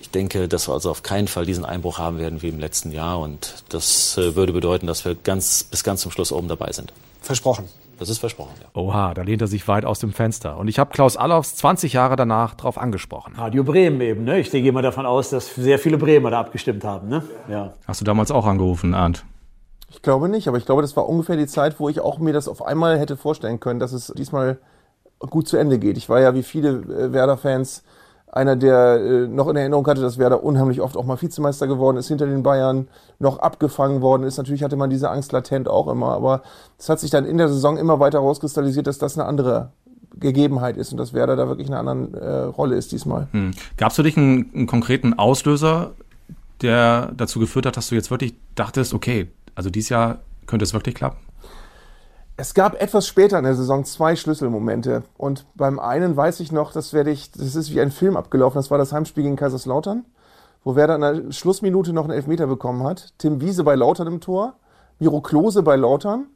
ich 0.00 0.10
denke, 0.10 0.48
dass 0.48 0.68
wir 0.68 0.74
also 0.74 0.90
auf 0.90 1.02
keinen 1.02 1.28
Fall 1.28 1.46
diesen 1.46 1.64
Einbruch 1.64 1.98
haben 1.98 2.18
werden 2.18 2.42
wie 2.42 2.48
im 2.48 2.60
letzten 2.60 2.92
Jahr 2.92 3.18
und 3.18 3.64
das 3.70 4.16
äh, 4.18 4.36
würde 4.36 4.52
bedeuten, 4.52 4.86
dass 4.86 5.04
wir 5.04 5.14
ganz, 5.14 5.64
bis 5.64 5.82
ganz 5.82 6.02
zum 6.02 6.12
Schluss 6.12 6.30
oben 6.30 6.48
dabei 6.48 6.72
sind. 6.72 6.92
Versprochen. 7.22 7.68
Das 7.98 8.08
ist 8.08 8.18
versprochen, 8.18 8.54
ja. 8.60 8.68
Oha, 8.80 9.12
da 9.12 9.22
lehnt 9.22 9.42
er 9.42 9.48
sich 9.48 9.66
weit 9.66 9.84
aus 9.84 9.98
dem 9.98 10.12
Fenster. 10.12 10.56
Und 10.56 10.68
ich 10.68 10.78
habe 10.78 10.90
Klaus 10.90 11.16
Allaufs 11.16 11.56
20 11.56 11.92
Jahre 11.92 12.14
danach 12.14 12.54
drauf 12.54 12.78
angesprochen. 12.78 13.34
Radio 13.36 13.64
Bremen 13.64 14.00
eben, 14.00 14.24
ne? 14.24 14.38
Ich 14.38 14.50
gehe 14.50 14.72
mal 14.72 14.82
davon 14.82 15.04
aus, 15.04 15.30
dass 15.30 15.54
sehr 15.54 15.78
viele 15.78 15.98
Bremer 15.98 16.30
da 16.30 16.40
abgestimmt 16.40 16.84
haben, 16.84 17.08
ne? 17.08 17.22
Ja. 17.48 17.72
Hast 17.86 18.00
du 18.00 18.04
damals 18.04 18.30
auch 18.30 18.46
angerufen, 18.46 18.94
Arndt? 18.94 19.24
Ich 19.90 20.02
glaube 20.02 20.28
nicht, 20.28 20.46
aber 20.48 20.58
ich 20.58 20.66
glaube, 20.66 20.82
das 20.82 20.96
war 20.96 21.08
ungefähr 21.08 21.36
die 21.36 21.46
Zeit, 21.46 21.80
wo 21.80 21.88
ich 21.88 22.00
auch 22.00 22.18
mir 22.18 22.32
das 22.32 22.46
auf 22.46 22.64
einmal 22.64 22.98
hätte 22.98 23.16
vorstellen 23.16 23.58
können, 23.58 23.80
dass 23.80 23.92
es 23.92 24.12
diesmal 24.16 24.58
gut 25.18 25.48
zu 25.48 25.56
Ende 25.56 25.78
geht. 25.78 25.96
Ich 25.96 26.08
war 26.08 26.20
ja 26.20 26.34
wie 26.34 26.42
viele 26.42 26.68
äh, 26.70 27.12
Werder-Fans 27.12 27.82
einer, 28.32 28.56
der 28.56 29.00
äh, 29.00 29.26
noch 29.26 29.48
in 29.48 29.56
Erinnerung 29.56 29.86
hatte, 29.86 30.00
dass 30.00 30.18
Werder 30.18 30.42
unheimlich 30.42 30.80
oft 30.80 30.96
auch 30.96 31.04
mal 31.04 31.20
Vizemeister 31.20 31.66
geworden 31.66 31.96
ist, 31.96 32.08
hinter 32.08 32.26
den 32.26 32.42
Bayern 32.42 32.88
noch 33.18 33.38
abgefangen 33.38 34.02
worden 34.02 34.22
ist. 34.24 34.36
Natürlich 34.36 34.62
hatte 34.62 34.76
man 34.76 34.90
diese 34.90 35.10
Angst 35.10 35.32
latent 35.32 35.68
auch 35.68 35.88
immer, 35.88 36.12
aber 36.12 36.42
es 36.78 36.88
hat 36.88 37.00
sich 37.00 37.10
dann 37.10 37.24
in 37.24 37.38
der 37.38 37.48
Saison 37.48 37.76
immer 37.76 38.00
weiter 38.00 38.18
rauskristallisiert, 38.18 38.86
dass 38.86 38.98
das 38.98 39.18
eine 39.18 39.26
andere 39.26 39.70
Gegebenheit 40.20 40.76
ist 40.76 40.92
und 40.92 40.98
dass 40.98 41.12
Werder 41.12 41.36
da 41.36 41.48
wirklich 41.48 41.68
eine 41.68 41.78
andere 41.78 42.20
äh, 42.20 42.44
Rolle 42.44 42.76
ist 42.76 42.92
diesmal. 42.92 43.28
Hm. 43.32 43.52
Gab 43.76 43.90
es 43.90 43.96
für 43.96 44.02
dich 44.02 44.16
einen, 44.16 44.50
einen 44.54 44.66
konkreten 44.66 45.14
Auslöser, 45.14 45.92
der 46.60 47.12
dazu 47.16 47.38
geführt 47.38 47.66
hat, 47.66 47.76
dass 47.76 47.88
du 47.88 47.94
jetzt 47.94 48.10
wirklich 48.10 48.34
dachtest, 48.54 48.94
okay, 48.94 49.28
also 49.54 49.70
dieses 49.70 49.90
Jahr 49.90 50.18
könnte 50.46 50.64
es 50.64 50.72
wirklich 50.72 50.94
klappen? 50.94 51.18
Es 52.40 52.54
gab 52.54 52.80
etwas 52.80 53.08
später 53.08 53.36
in 53.38 53.44
der 53.44 53.56
Saison 53.56 53.84
zwei 53.84 54.14
Schlüsselmomente. 54.14 55.02
Und 55.16 55.44
beim 55.56 55.80
einen 55.80 56.16
weiß 56.16 56.38
ich 56.38 56.52
noch, 56.52 56.70
das 56.70 56.92
werde 56.92 57.10
ich, 57.10 57.32
das 57.32 57.56
ist 57.56 57.72
wie 57.72 57.80
ein 57.80 57.90
Film 57.90 58.16
abgelaufen. 58.16 58.60
Das 58.60 58.70
war 58.70 58.78
das 58.78 58.92
Heimspiel 58.92 59.24
gegen 59.24 59.34
Kaiserslautern, 59.34 60.04
wo 60.62 60.76
Werder 60.76 60.94
in 60.94 61.00
der 61.00 61.32
Schlussminute 61.32 61.92
noch 61.92 62.04
einen 62.04 62.12
Elfmeter 62.12 62.46
bekommen 62.46 62.84
hat. 62.84 63.12
Tim 63.18 63.40
Wiese 63.40 63.64
bei 63.64 63.74
Lautern 63.74 64.06
im 64.06 64.20
Tor, 64.20 64.54
Miro 65.00 65.20
Klose 65.20 65.64
bei 65.64 65.74
Lautern. 65.74 66.26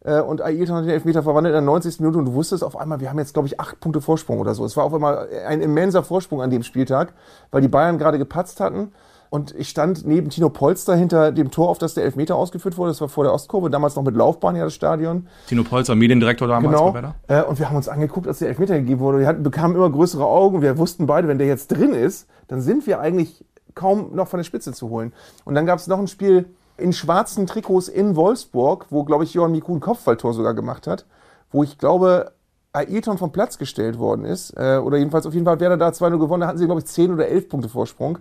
Äh, 0.00 0.20
und 0.20 0.42
Ailton 0.42 0.78
hat 0.78 0.84
den 0.84 0.90
Elfmeter 0.90 1.22
verwandelt 1.22 1.52
in 1.52 1.64
der 1.64 1.72
90. 1.72 2.00
Minute 2.00 2.18
und 2.18 2.24
du 2.24 2.34
wusstest 2.34 2.64
auf 2.64 2.76
einmal, 2.76 2.98
wir 2.98 3.08
haben 3.08 3.20
jetzt, 3.20 3.32
glaube 3.32 3.46
ich, 3.46 3.60
acht 3.60 3.78
Punkte 3.78 4.00
Vorsprung 4.00 4.40
oder 4.40 4.56
so. 4.56 4.64
Es 4.64 4.76
war 4.76 4.82
auf 4.82 4.92
einmal 4.92 5.28
ein 5.46 5.60
immenser 5.60 6.02
Vorsprung 6.02 6.42
an 6.42 6.50
dem 6.50 6.64
Spieltag, 6.64 7.14
weil 7.52 7.60
die 7.60 7.68
Bayern 7.68 7.98
gerade 7.98 8.18
gepatzt 8.18 8.58
hatten. 8.58 8.90
Und 9.32 9.54
ich 9.54 9.70
stand 9.70 10.06
neben 10.06 10.28
Tino 10.28 10.50
Polster 10.50 10.94
hinter 10.94 11.32
dem 11.32 11.50
Tor, 11.50 11.70
auf 11.70 11.78
das 11.78 11.94
der 11.94 12.04
Elfmeter 12.04 12.36
ausgeführt 12.36 12.76
wurde. 12.76 12.90
Das 12.90 13.00
war 13.00 13.08
vor 13.08 13.24
der 13.24 13.32
Ostkurve, 13.32 13.70
damals 13.70 13.96
noch 13.96 14.02
mit 14.02 14.14
Laufbahn 14.14 14.56
ja 14.56 14.64
das 14.64 14.74
Stadion. 14.74 15.26
Tino 15.46 15.64
Polzer, 15.64 15.94
Mediendirektor 15.94 16.48
damals 16.48 16.70
Genau. 16.76 16.92
bei 16.92 17.02
Werder? 17.02 17.14
Äh, 17.28 17.42
und 17.48 17.58
wir 17.58 17.70
haben 17.70 17.76
uns 17.76 17.88
angeguckt, 17.88 18.28
als 18.28 18.40
der 18.40 18.48
Elfmeter 18.48 18.74
gegeben 18.74 19.00
wurde. 19.00 19.20
Wir 19.20 19.26
hatten, 19.26 19.42
bekamen 19.42 19.74
immer 19.74 19.88
größere 19.88 20.26
Augen. 20.26 20.60
Wir 20.60 20.76
wussten 20.76 21.06
beide, 21.06 21.28
wenn 21.28 21.38
der 21.38 21.46
jetzt 21.46 21.68
drin 21.68 21.94
ist, 21.94 22.28
dann 22.48 22.60
sind 22.60 22.86
wir 22.86 23.00
eigentlich 23.00 23.42
kaum 23.74 24.14
noch 24.14 24.28
von 24.28 24.36
der 24.36 24.44
Spitze 24.44 24.74
zu 24.74 24.90
holen. 24.90 25.14
Und 25.46 25.54
dann 25.54 25.64
gab 25.64 25.78
es 25.78 25.86
noch 25.86 25.98
ein 25.98 26.08
Spiel 26.08 26.44
in 26.76 26.92
schwarzen 26.92 27.46
Trikots 27.46 27.88
in 27.88 28.16
Wolfsburg, 28.16 28.84
wo, 28.90 29.02
glaube 29.04 29.24
ich, 29.24 29.32
Johann 29.32 29.52
Miku 29.52 29.72
ein 29.74 29.80
Kopfballtor 29.80 30.34
sogar 30.34 30.52
gemacht 30.52 30.86
hat, 30.86 31.06
wo 31.50 31.62
ich 31.62 31.78
glaube, 31.78 32.32
Ailton 32.74 33.16
vom 33.16 33.32
Platz 33.32 33.56
gestellt 33.56 33.98
worden 33.98 34.26
ist. 34.26 34.54
Äh, 34.58 34.76
oder 34.76 34.98
jedenfalls, 34.98 35.24
auf 35.24 35.32
jeden 35.32 35.46
Fall 35.46 35.54
hat 35.54 35.60
Werder 35.60 35.78
da 35.78 35.88
2-0 35.88 36.18
gewonnen. 36.18 36.42
Da 36.42 36.48
hatten 36.48 36.58
sie, 36.58 36.66
glaube 36.66 36.80
ich, 36.82 36.86
10 36.86 37.14
oder 37.14 37.28
11 37.28 37.48
Punkte 37.48 37.70
Vorsprung. 37.70 38.18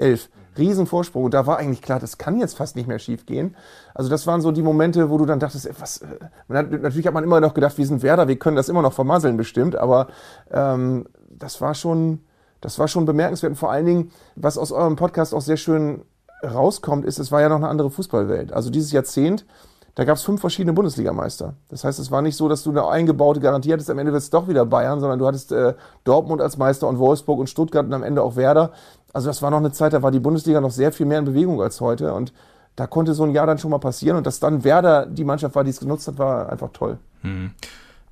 11. 0.00 0.28
Riesenvorsprung. 0.58 1.24
Und 1.24 1.34
da 1.34 1.46
war 1.46 1.58
eigentlich 1.58 1.82
klar, 1.82 2.00
das 2.00 2.18
kann 2.18 2.38
jetzt 2.38 2.56
fast 2.56 2.76
nicht 2.76 2.88
mehr 2.88 2.98
schief 2.98 3.26
gehen. 3.26 3.56
Also 3.94 4.10
das 4.10 4.26
waren 4.26 4.40
so 4.40 4.52
die 4.52 4.62
Momente, 4.62 5.10
wo 5.10 5.18
du 5.18 5.26
dann 5.26 5.40
dachtest, 5.40 5.68
was, 5.80 6.02
äh, 6.02 6.06
hat, 6.52 6.70
natürlich 6.70 7.06
hat 7.06 7.14
man 7.14 7.24
immer 7.24 7.40
noch 7.40 7.54
gedacht, 7.54 7.78
wir 7.78 7.86
sind 7.86 8.02
Werder, 8.02 8.28
wir 8.28 8.38
können 8.38 8.56
das 8.56 8.68
immer 8.68 8.82
noch 8.82 8.92
vermasseln 8.92 9.36
bestimmt, 9.36 9.76
aber 9.76 10.08
ähm, 10.50 11.06
das 11.28 11.60
war 11.60 11.74
schon, 11.74 12.20
das 12.60 12.78
war 12.78 12.88
schon 12.88 13.06
bemerkenswert. 13.06 13.50
Und 13.50 13.56
vor 13.56 13.70
allen 13.70 13.86
Dingen, 13.86 14.10
was 14.36 14.58
aus 14.58 14.72
eurem 14.72 14.96
Podcast 14.96 15.34
auch 15.34 15.40
sehr 15.40 15.56
schön 15.56 16.02
rauskommt, 16.42 17.04
ist, 17.04 17.18
es 17.18 17.32
war 17.32 17.40
ja 17.40 17.48
noch 17.48 17.56
eine 17.56 17.68
andere 17.68 17.90
Fußballwelt. 17.90 18.52
Also 18.52 18.70
dieses 18.70 18.92
Jahrzehnt, 18.92 19.46
da 19.94 20.04
gab 20.04 20.16
es 20.16 20.22
fünf 20.22 20.40
verschiedene 20.40 20.72
Bundesligameister. 20.72 21.54
Das 21.68 21.84
heißt, 21.84 21.98
es 21.98 22.10
war 22.10 22.22
nicht 22.22 22.36
so, 22.36 22.48
dass 22.48 22.62
du 22.62 22.70
eine 22.70 22.86
eingebaute 22.86 23.40
Garantie 23.40 23.72
hattest, 23.72 23.90
am 23.90 23.98
Ende 23.98 24.12
wird 24.12 24.22
es 24.22 24.30
doch 24.30 24.48
wieder 24.48 24.64
Bayern, 24.64 25.00
sondern 25.00 25.18
du 25.18 25.26
hattest 25.26 25.52
äh, 25.52 25.74
Dortmund 26.04 26.40
als 26.40 26.56
Meister 26.56 26.86
und 26.86 26.98
Wolfsburg 26.98 27.38
und 27.38 27.50
Stuttgart 27.50 27.84
und 27.84 27.92
am 27.92 28.02
Ende 28.02 28.22
auch 28.22 28.36
Werder. 28.36 28.72
Also 29.12 29.28
das 29.28 29.42
war 29.42 29.50
noch 29.50 29.58
eine 29.58 29.72
Zeit, 29.72 29.92
da 29.92 30.02
war 30.02 30.10
die 30.10 30.20
Bundesliga 30.20 30.60
noch 30.60 30.70
sehr 30.70 30.92
viel 30.92 31.06
mehr 31.06 31.18
in 31.18 31.24
Bewegung 31.24 31.60
als 31.60 31.80
heute 31.80 32.12
und 32.14 32.32
da 32.76 32.86
konnte 32.86 33.12
so 33.14 33.24
ein 33.24 33.32
Jahr 33.32 33.46
dann 33.46 33.58
schon 33.58 33.70
mal 33.70 33.78
passieren 33.78 34.16
und 34.16 34.26
dass 34.26 34.38
dann 34.40 34.62
Werder 34.64 35.06
die 35.06 35.24
Mannschaft 35.24 35.54
war, 35.54 35.64
die 35.64 35.70
es 35.70 35.80
genutzt 35.80 36.06
hat, 36.08 36.18
war 36.18 36.50
einfach 36.50 36.70
toll. 36.72 36.98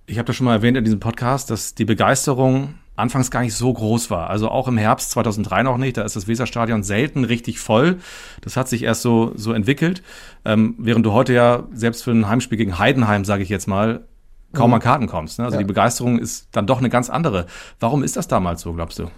Ich 0.07 0.19
habe 0.19 0.27
das 0.27 0.37
schon 0.37 0.45
mal 0.47 0.55
erwähnt 0.55 0.77
in 0.77 0.85
diesem 0.85 1.01
Podcast, 1.01 1.51
dass 1.51 1.75
die 1.75 1.85
Begeisterung 1.85 2.75
anfangs 2.97 3.31
gar 3.31 3.43
nicht 3.43 3.55
so 3.55 3.73
groß 3.73 4.11
war. 4.11 4.29
Also 4.29 4.49
auch 4.49 4.67
im 4.67 4.77
Herbst 4.77 5.11
2003 5.11 5.63
noch 5.63 5.77
nicht. 5.79 5.97
Da 5.97 6.03
ist 6.03 6.17
das 6.17 6.27
Weserstadion 6.27 6.83
selten 6.83 7.25
richtig 7.25 7.61
voll. 7.61 7.99
Das 8.41 8.57
hat 8.57 8.69
sich 8.69 8.83
erst 8.83 9.03
so, 9.03 9.31
so 9.37 9.53
entwickelt. 9.53 10.03
Ähm, 10.45 10.75
während 10.79 11.07
du 11.07 11.13
heute 11.13 11.33
ja 11.33 11.63
selbst 11.73 12.03
für 12.03 12.11
ein 12.11 12.29
Heimspiel 12.29 12.59
gegen 12.59 12.79
Heidenheim, 12.79 13.25
sage 13.25 13.45
ich 13.45 13.49
jetzt 13.49 13.69
mal, 13.69 14.01
kaum 14.53 14.71
Mhm. 14.71 14.75
an 14.75 14.81
Karten 14.81 15.07
kommst. 15.07 15.39
Ne? 15.39 15.45
Also 15.45 15.55
Ja. 15.55 15.59
die 15.61 15.67
Begeisterung 15.69 16.19
ist 16.19 16.49
dann 16.53 16.67
doch 16.67 16.79
eine 16.79 16.89
ganz 16.91 17.09
andere. 17.09 17.47
Warum 17.79 18.03
ist 18.03 18.17
das 18.17 18.27
damals 18.27 18.63
so, 18.63 18.73
glaubst 18.73 18.99
du? 18.99 19.09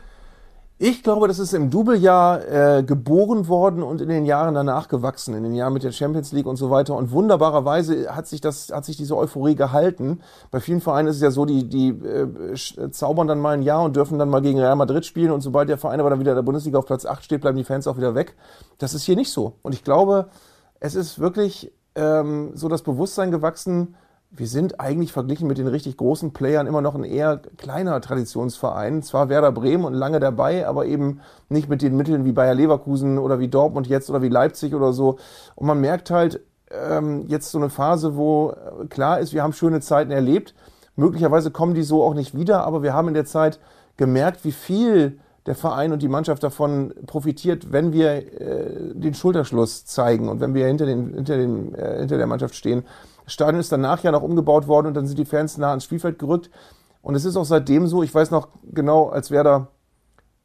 Ich 0.82 1.02
glaube, 1.02 1.28
das 1.28 1.38
ist 1.38 1.52
im 1.52 1.68
Doublejahr 1.68 2.78
äh, 2.78 2.82
geboren 2.82 3.48
worden 3.48 3.82
und 3.82 4.00
in 4.00 4.08
den 4.08 4.24
Jahren 4.24 4.54
danach 4.54 4.88
gewachsen, 4.88 5.34
in 5.34 5.42
den 5.42 5.54
Jahren 5.54 5.74
mit 5.74 5.82
der 5.82 5.92
Champions 5.92 6.32
League 6.32 6.46
und 6.46 6.56
so 6.56 6.70
weiter. 6.70 6.96
Und 6.96 7.10
wunderbarerweise 7.10 8.16
hat 8.16 8.26
sich 8.26 8.40
das, 8.40 8.70
hat 8.72 8.86
sich 8.86 8.96
diese 8.96 9.14
Euphorie 9.14 9.54
gehalten. 9.54 10.20
Bei 10.50 10.58
vielen 10.58 10.80
Vereinen 10.80 11.08
ist 11.08 11.16
es 11.16 11.22
ja 11.22 11.30
so, 11.32 11.44
die, 11.44 11.68
die 11.68 11.88
äh, 11.90 12.24
sch- 12.54 12.92
zaubern 12.92 13.28
dann 13.28 13.40
mal 13.40 13.50
ein 13.58 13.62
Jahr 13.62 13.84
und 13.84 13.94
dürfen 13.94 14.18
dann 14.18 14.30
mal 14.30 14.40
gegen 14.40 14.58
Real 14.58 14.74
Madrid 14.74 15.04
spielen 15.04 15.32
und 15.32 15.42
sobald 15.42 15.68
der 15.68 15.76
Verein 15.76 16.00
aber 16.00 16.08
dann 16.08 16.18
wieder 16.20 16.30
in 16.32 16.36
der 16.36 16.42
Bundesliga 16.44 16.78
auf 16.78 16.86
Platz 16.86 17.04
8 17.04 17.22
steht, 17.22 17.42
bleiben 17.42 17.58
die 17.58 17.64
Fans 17.64 17.86
auch 17.86 17.98
wieder 17.98 18.14
weg. 18.14 18.34
Das 18.78 18.94
ist 18.94 19.02
hier 19.02 19.16
nicht 19.16 19.30
so. 19.30 19.56
Und 19.60 19.74
ich 19.74 19.84
glaube, 19.84 20.30
es 20.80 20.94
ist 20.94 21.18
wirklich 21.18 21.74
ähm, 21.94 22.52
so 22.54 22.68
das 22.68 22.80
Bewusstsein 22.80 23.30
gewachsen, 23.30 23.96
wir 24.32 24.46
sind 24.46 24.80
eigentlich 24.80 25.12
verglichen 25.12 25.48
mit 25.48 25.58
den 25.58 25.66
richtig 25.66 25.96
großen 25.96 26.32
Playern 26.32 26.68
immer 26.68 26.80
noch 26.80 26.94
ein 26.94 27.02
eher 27.02 27.40
kleiner 27.56 28.00
Traditionsverein. 28.00 29.02
Zwar 29.02 29.28
Werder 29.28 29.50
Bremen 29.50 29.84
und 29.84 29.94
lange 29.94 30.20
dabei, 30.20 30.68
aber 30.68 30.86
eben 30.86 31.20
nicht 31.48 31.68
mit 31.68 31.82
den 31.82 31.96
Mitteln 31.96 32.24
wie 32.24 32.32
Bayer 32.32 32.54
Leverkusen 32.54 33.18
oder 33.18 33.40
wie 33.40 33.48
Dortmund 33.48 33.88
jetzt 33.88 34.08
oder 34.08 34.22
wie 34.22 34.28
Leipzig 34.28 34.74
oder 34.74 34.92
so. 34.92 35.18
Und 35.56 35.66
man 35.66 35.80
merkt 35.80 36.10
halt 36.10 36.40
ähm, 36.70 37.24
jetzt 37.26 37.50
so 37.50 37.58
eine 37.58 37.70
Phase, 37.70 38.16
wo 38.16 38.50
äh, 38.50 38.86
klar 38.86 39.18
ist, 39.18 39.32
wir 39.32 39.42
haben 39.42 39.52
schöne 39.52 39.80
Zeiten 39.80 40.12
erlebt. 40.12 40.54
Möglicherweise 40.94 41.50
kommen 41.50 41.74
die 41.74 41.82
so 41.82 42.04
auch 42.04 42.14
nicht 42.14 42.36
wieder, 42.36 42.64
aber 42.64 42.84
wir 42.84 42.94
haben 42.94 43.08
in 43.08 43.14
der 43.14 43.24
Zeit 43.24 43.58
gemerkt, 43.96 44.44
wie 44.44 44.52
viel 44.52 45.18
der 45.46 45.54
Verein 45.54 45.92
und 45.92 46.02
die 46.02 46.08
Mannschaft 46.08 46.42
davon 46.42 46.92
profitiert, 47.06 47.72
wenn 47.72 47.92
wir 47.92 48.40
äh, 48.40 48.94
den 48.94 49.14
Schulterschluss 49.14 49.86
zeigen 49.86 50.28
und 50.28 50.40
wenn 50.40 50.54
wir 50.54 50.66
hinter, 50.66 50.86
den, 50.86 51.14
hinter, 51.14 51.36
den, 51.36 51.74
äh, 51.74 51.98
hinter 51.98 52.18
der 52.18 52.26
Mannschaft 52.26 52.54
stehen. 52.54 52.84
Das 53.30 53.34
Stadion 53.34 53.60
ist 53.60 53.70
danach 53.70 54.02
ja 54.02 54.10
noch 54.10 54.22
umgebaut 54.22 54.66
worden 54.66 54.88
und 54.88 54.94
dann 54.94 55.06
sind 55.06 55.16
die 55.16 55.24
Fans 55.24 55.56
nah 55.56 55.70
ans 55.70 55.84
Spielfeld 55.84 56.18
gerückt. 56.18 56.50
Und 57.00 57.14
es 57.14 57.24
ist 57.24 57.36
auch 57.36 57.44
seitdem 57.44 57.86
so, 57.86 58.02
ich 58.02 58.12
weiß 58.12 58.32
noch 58.32 58.48
genau, 58.64 59.08
als 59.08 59.30
Werder 59.30 59.68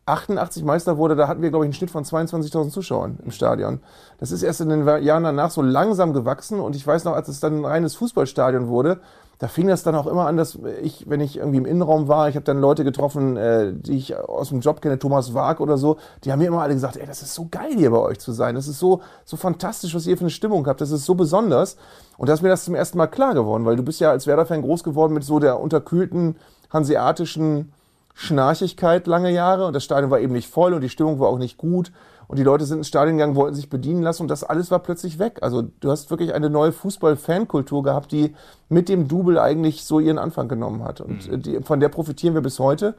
88 0.05 0.63
Meister 0.63 0.95
wurde, 0.99 1.15
da 1.15 1.27
hatten 1.27 1.41
wir, 1.41 1.49
glaube 1.49 1.65
ich, 1.65 1.69
einen 1.69 1.73
Schnitt 1.73 1.89
von 1.89 2.03
22.000 2.03 2.69
Zuschauern 2.69 3.17
im 3.25 3.31
Stadion. 3.31 3.79
Das 4.19 4.31
ist 4.31 4.43
erst 4.43 4.61
in 4.61 4.69
den 4.69 4.85
Jahren 5.03 5.23
danach 5.23 5.49
so 5.49 5.63
langsam 5.63 6.13
gewachsen 6.13 6.59
und 6.59 6.75
ich 6.75 6.85
weiß 6.85 7.05
noch, 7.05 7.13
als 7.13 7.27
es 7.27 7.39
dann 7.39 7.61
ein 7.61 7.65
reines 7.65 7.95
Fußballstadion 7.95 8.67
wurde, 8.67 8.99
da 9.39 9.47
fing 9.47 9.67
das 9.67 9.83
dann 9.83 9.95
auch 9.95 10.07
immer 10.07 10.27
an, 10.27 10.37
dass 10.37 10.57
ich, 10.81 11.09
wenn 11.09 11.19
ich 11.19 11.37
irgendwie 11.37 11.57
im 11.57 11.65
Innenraum 11.65 12.07
war, 12.07 12.29
ich 12.29 12.35
habe 12.35 12.45
dann 12.45 12.59
Leute 12.59 12.83
getroffen, 12.83 13.35
äh, 13.35 13.73
die 13.73 13.97
ich 13.97 14.15
aus 14.17 14.49
dem 14.49 14.61
Job 14.61 14.81
kenne, 14.81 14.97
Thomas 14.97 15.33
Waag 15.33 15.59
oder 15.59 15.77
so, 15.77 15.97
die 16.23 16.31
haben 16.31 16.39
mir 16.39 16.47
immer 16.47 16.61
alle 16.61 16.73
gesagt, 16.73 16.95
ey, 16.95 17.05
das 17.05 17.21
ist 17.21 17.33
so 17.33 17.47
geil 17.51 17.73
hier 17.75 17.91
bei 17.91 17.99
euch 17.99 18.19
zu 18.19 18.31
sein, 18.31 18.55
das 18.55 18.67
ist 18.67 18.79
so, 18.79 19.01
so 19.25 19.35
fantastisch, 19.35 19.93
was 19.93 20.07
ihr 20.07 20.15
für 20.15 20.21
eine 20.21 20.29
Stimmung 20.29 20.65
habt, 20.67 20.79
das 20.79 20.91
ist 20.91 21.05
so 21.05 21.15
besonders. 21.15 21.75
Und 22.17 22.29
da 22.29 22.33
ist 22.33 22.41
mir 22.41 22.49
das 22.49 22.63
zum 22.63 22.75
ersten 22.75 22.97
Mal 22.97 23.07
klar 23.07 23.33
geworden, 23.33 23.65
weil 23.65 23.75
du 23.75 23.83
bist 23.83 23.99
ja 23.99 24.09
als 24.09 24.25
Werder-Fan 24.25 24.61
groß 24.61 24.83
geworden 24.83 25.13
mit 25.13 25.25
so 25.25 25.39
der 25.39 25.59
unterkühlten 25.59 26.37
hanseatischen 26.71 27.73
Schnarchigkeit 28.13 29.05
lange 29.07 29.31
Jahre. 29.31 29.67
Und 29.67 29.73
das 29.73 29.83
Stadion 29.83 30.11
war 30.11 30.19
eben 30.19 30.33
nicht 30.33 30.49
voll 30.49 30.73
und 30.73 30.81
die 30.81 30.89
Stimmung 30.89 31.19
war 31.19 31.27
auch 31.27 31.37
nicht 31.37 31.57
gut 31.57 31.91
und 32.27 32.39
die 32.39 32.43
Leute 32.43 32.65
sind 32.65 32.79
ins 32.79 32.87
Stadion 32.87 33.17
gegangen, 33.17 33.35
wollten 33.35 33.55
sich 33.55 33.69
bedienen 33.69 34.01
lassen 34.01 34.23
und 34.23 34.27
das 34.29 34.43
alles 34.43 34.71
war 34.71 34.79
plötzlich 34.79 35.19
weg. 35.19 35.39
Also 35.41 35.61
du 35.61 35.91
hast 35.91 36.09
wirklich 36.09 36.33
eine 36.33 36.49
neue 36.49 36.71
Fußball-Fankultur 36.71 37.83
gehabt, 37.83 38.11
die 38.11 38.35
mit 38.69 38.89
dem 38.89 39.07
Double 39.07 39.39
eigentlich 39.39 39.83
so 39.83 39.99
ihren 39.99 40.17
Anfang 40.17 40.47
genommen 40.47 40.83
hat 40.83 41.01
und 41.01 41.27
äh, 41.29 41.37
die, 41.37 41.61
von 41.61 41.79
der 41.79 41.89
profitieren 41.89 42.33
wir 42.33 42.41
bis 42.41 42.59
heute 42.59 42.95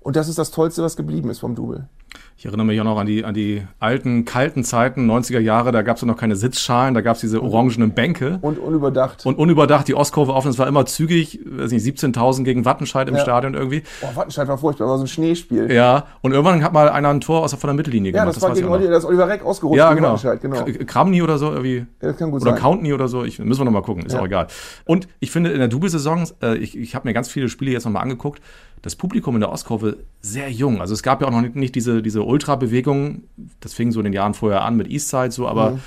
und 0.00 0.16
das 0.16 0.28
ist 0.28 0.38
das 0.38 0.50
Tollste, 0.50 0.82
was 0.82 0.96
geblieben 0.96 1.30
ist 1.30 1.40
vom 1.40 1.54
Double. 1.54 1.88
Ich 2.36 2.46
erinnere 2.46 2.64
mich 2.66 2.80
auch 2.80 2.84
noch 2.84 2.98
an 2.98 3.06
die, 3.06 3.22
an 3.24 3.34
die 3.34 3.62
alten, 3.80 4.24
kalten 4.24 4.64
Zeiten, 4.64 5.10
90er 5.10 5.40
Jahre, 5.40 5.72
da 5.72 5.82
gab 5.82 5.98
es 5.98 6.02
noch 6.02 6.16
keine 6.16 6.36
Sitzschalen, 6.36 6.94
da 6.94 7.02
gab 7.02 7.16
es 7.16 7.20
diese 7.20 7.42
orangenen 7.42 7.90
Bänke. 7.92 8.38
Und 8.40 8.58
unüberdacht. 8.58 9.26
Und 9.26 9.36
unüberdacht, 9.38 9.86
die 9.88 9.94
Ostkurve 9.94 10.32
offen, 10.32 10.48
es 10.48 10.58
war 10.58 10.66
immer 10.66 10.86
zügig, 10.86 11.38
weiß 11.44 11.70
nicht, 11.70 11.84
17.000 11.86 12.44
gegen 12.44 12.64
Wattenscheid 12.64 13.08
im 13.08 13.16
Ja. 13.16 13.20
Stadion 13.20 13.52
irgendwie. 13.52 13.82
Boah, 14.00 14.16
Wattenscheid 14.16 14.48
war 14.48 14.56
furchtbar, 14.56 14.88
war 14.88 14.96
so 14.96 15.04
ein 15.04 15.08
Schneespiel. 15.08 15.70
Ja, 15.70 16.06
und 16.22 16.32
irgendwann 16.32 16.64
hat 16.64 16.72
mal 16.72 16.88
einer 16.88 17.10
ein 17.10 17.20
Tor 17.20 17.42
aus 17.42 17.52
von 17.52 17.68
der 17.68 17.74
Mittellinie 17.74 18.12
Ja, 18.12 18.20
gemacht. 18.22 18.36
das, 18.36 18.42
war 18.42 18.50
weiß 18.50 18.56
ich 18.58 18.62
gegen. 18.64 18.72
Oliver, 18.74 18.90
das 18.90 19.04
Oliver 19.04 19.28
Reck 19.28 19.44
ausgerutscht 19.44 19.76
Ja, 19.78 19.92
genau. 19.92 20.08
Wattenscheid, 20.14 20.40
genau. 20.40 20.64
Kramny 20.86 21.20
oder 21.20 21.36
so 21.36 21.50
irgendwie. 21.50 21.76
Ja, 21.76 21.84
das 22.00 22.16
kann 22.16 22.30
gut 22.30 22.40
oder 22.40 22.52
sein. 22.52 22.60
Countny 22.60 22.94
oder 22.94 23.08
so. 23.08 23.22
Ich, 23.24 23.38
müssen 23.38 23.60
wir 23.60 23.64
noch 23.66 23.72
mal 23.72 23.82
gucken, 23.82 24.06
ist 24.06 24.14
Ja. 24.14 24.20
auch 24.20 24.26
egal. 24.26 24.46
Und 24.86 25.08
ich 25.20 25.30
finde 25.30 25.50
in 25.50 25.58
der 25.58 25.68
Double-Saison, 25.68 26.26
äh, 26.42 26.56
ich, 26.56 26.74
ich 26.78 26.94
habe 26.94 27.06
mir 27.06 27.12
ganz 27.12 27.28
viele 27.28 27.50
Spiele 27.50 27.70
jetzt 27.72 27.84
noch 27.84 27.92
mal 27.92 28.00
angeguckt, 28.00 28.40
das 28.82 28.96
Publikum 28.96 29.34
in 29.34 29.40
der 29.40 29.52
Ostkurve 29.52 29.98
sehr 30.22 30.50
jung. 30.50 30.80
Also 30.80 30.94
es 30.94 31.02
gab 31.02 31.20
ja 31.20 31.26
auch 31.28 31.32
noch 31.32 31.42
nicht, 31.42 31.54
nicht 31.54 31.74
diese, 31.74 31.99
diese 32.02 32.22
Ultra-Bewegung, 32.22 33.22
das 33.60 33.72
fing 33.74 33.92
so 33.92 34.00
in 34.00 34.04
den 34.04 34.12
Jahren 34.12 34.34
vorher 34.34 34.62
an 34.64 34.76
mit 34.76 34.88
Eastside 34.88 35.30
so, 35.30 35.46
aber 35.48 35.72
Mhm. 35.72 35.80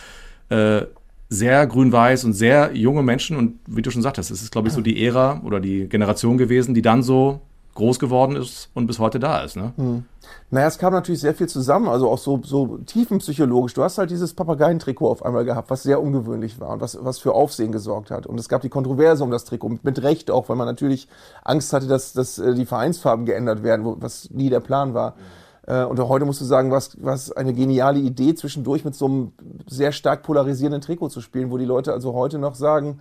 äh, 0.50 0.82
sehr 1.30 1.66
grün-weiß 1.66 2.26
und 2.26 2.34
sehr 2.34 2.76
junge 2.76 3.02
Menschen 3.02 3.38
und 3.38 3.60
wie 3.66 3.82
du 3.82 3.90
schon 3.90 4.04
sagtest, 4.04 4.30
es 4.30 4.44
ist 4.44 4.52
glaube 4.52 4.68
ich 4.68 4.74
so 4.74 4.82
die 4.82 5.04
Ära 5.04 5.42
oder 5.44 5.60
die 5.60 5.88
Generation 5.90 6.38
gewesen, 6.38 6.76
die 6.76 6.84
dann 6.84 7.02
so 7.02 7.42
groß 7.76 7.98
geworden 7.98 8.36
ist 8.36 8.70
und 8.76 8.86
bis 8.86 9.00
heute 9.00 9.20
da 9.20 9.42
ist. 9.42 9.56
Ne? 9.56 9.74
Hm. 9.78 10.04
Naja, 10.52 10.68
es 10.68 10.78
kam 10.78 10.94
natürlich 10.94 11.22
sehr 11.22 11.34
viel 11.34 11.48
zusammen, 11.48 11.88
also 11.88 12.08
auch 12.08 12.20
so, 12.20 12.40
so 12.44 12.78
tiefenpsychologisch. 12.86 13.74
Du 13.74 13.82
hast 13.82 13.98
halt 13.98 14.12
dieses 14.12 14.36
Papageientrikot 14.36 15.10
auf 15.10 15.26
einmal 15.26 15.44
gehabt, 15.44 15.72
was 15.72 15.82
sehr 15.82 16.00
ungewöhnlich 16.00 16.60
war 16.60 16.70
und 16.70 16.82
was, 16.82 17.00
was 17.02 17.18
für 17.18 17.34
Aufsehen 17.34 17.72
gesorgt 17.72 18.12
hat. 18.12 18.28
Und 18.28 18.40
es 18.40 18.48
gab 18.48 18.62
die 18.62 18.70
Kontroverse 18.70 19.24
um 19.24 19.32
das 19.32 19.44
Trikot, 19.46 19.80
mit 19.82 20.04
Recht 20.04 20.30
auch, 20.30 20.50
weil 20.50 20.56
man 20.56 20.68
natürlich 20.68 21.08
Angst 21.44 21.74
hatte, 21.74 21.88
dass, 21.88 22.14
dass 22.14 22.38
äh, 22.38 22.54
die 22.54 22.68
Vereinsfarben 22.68 23.26
geändert 23.26 23.64
werden, 23.64 23.96
was 24.00 24.30
nie 24.30 24.52
der 24.52 24.60
Plan 24.60 24.94
war. 24.94 25.10
Äh, 25.10 25.43
Und 25.66 25.98
auch 25.98 26.10
heute 26.10 26.26
musst 26.26 26.42
du 26.42 26.46
sagen, 26.46 26.72
was, 26.72 26.98
was 27.02 27.32
eine 27.32 27.54
geniale 27.54 28.00
Idee, 28.00 28.36
zwischendurch 28.36 28.84
mit 28.84 28.96
so 28.96 29.06
einem 29.06 29.32
sehr 29.66 29.94
stark 29.94 30.24
polarisierenden 30.24 30.82
Trikot 30.82 31.08
zu 31.08 31.22
spielen, 31.22 31.52
wo 31.52 31.58
die 31.58 31.64
Leute 31.64 31.94
also 31.94 32.14
heute 32.14 32.38
noch 32.38 32.56
sagen, 32.56 33.00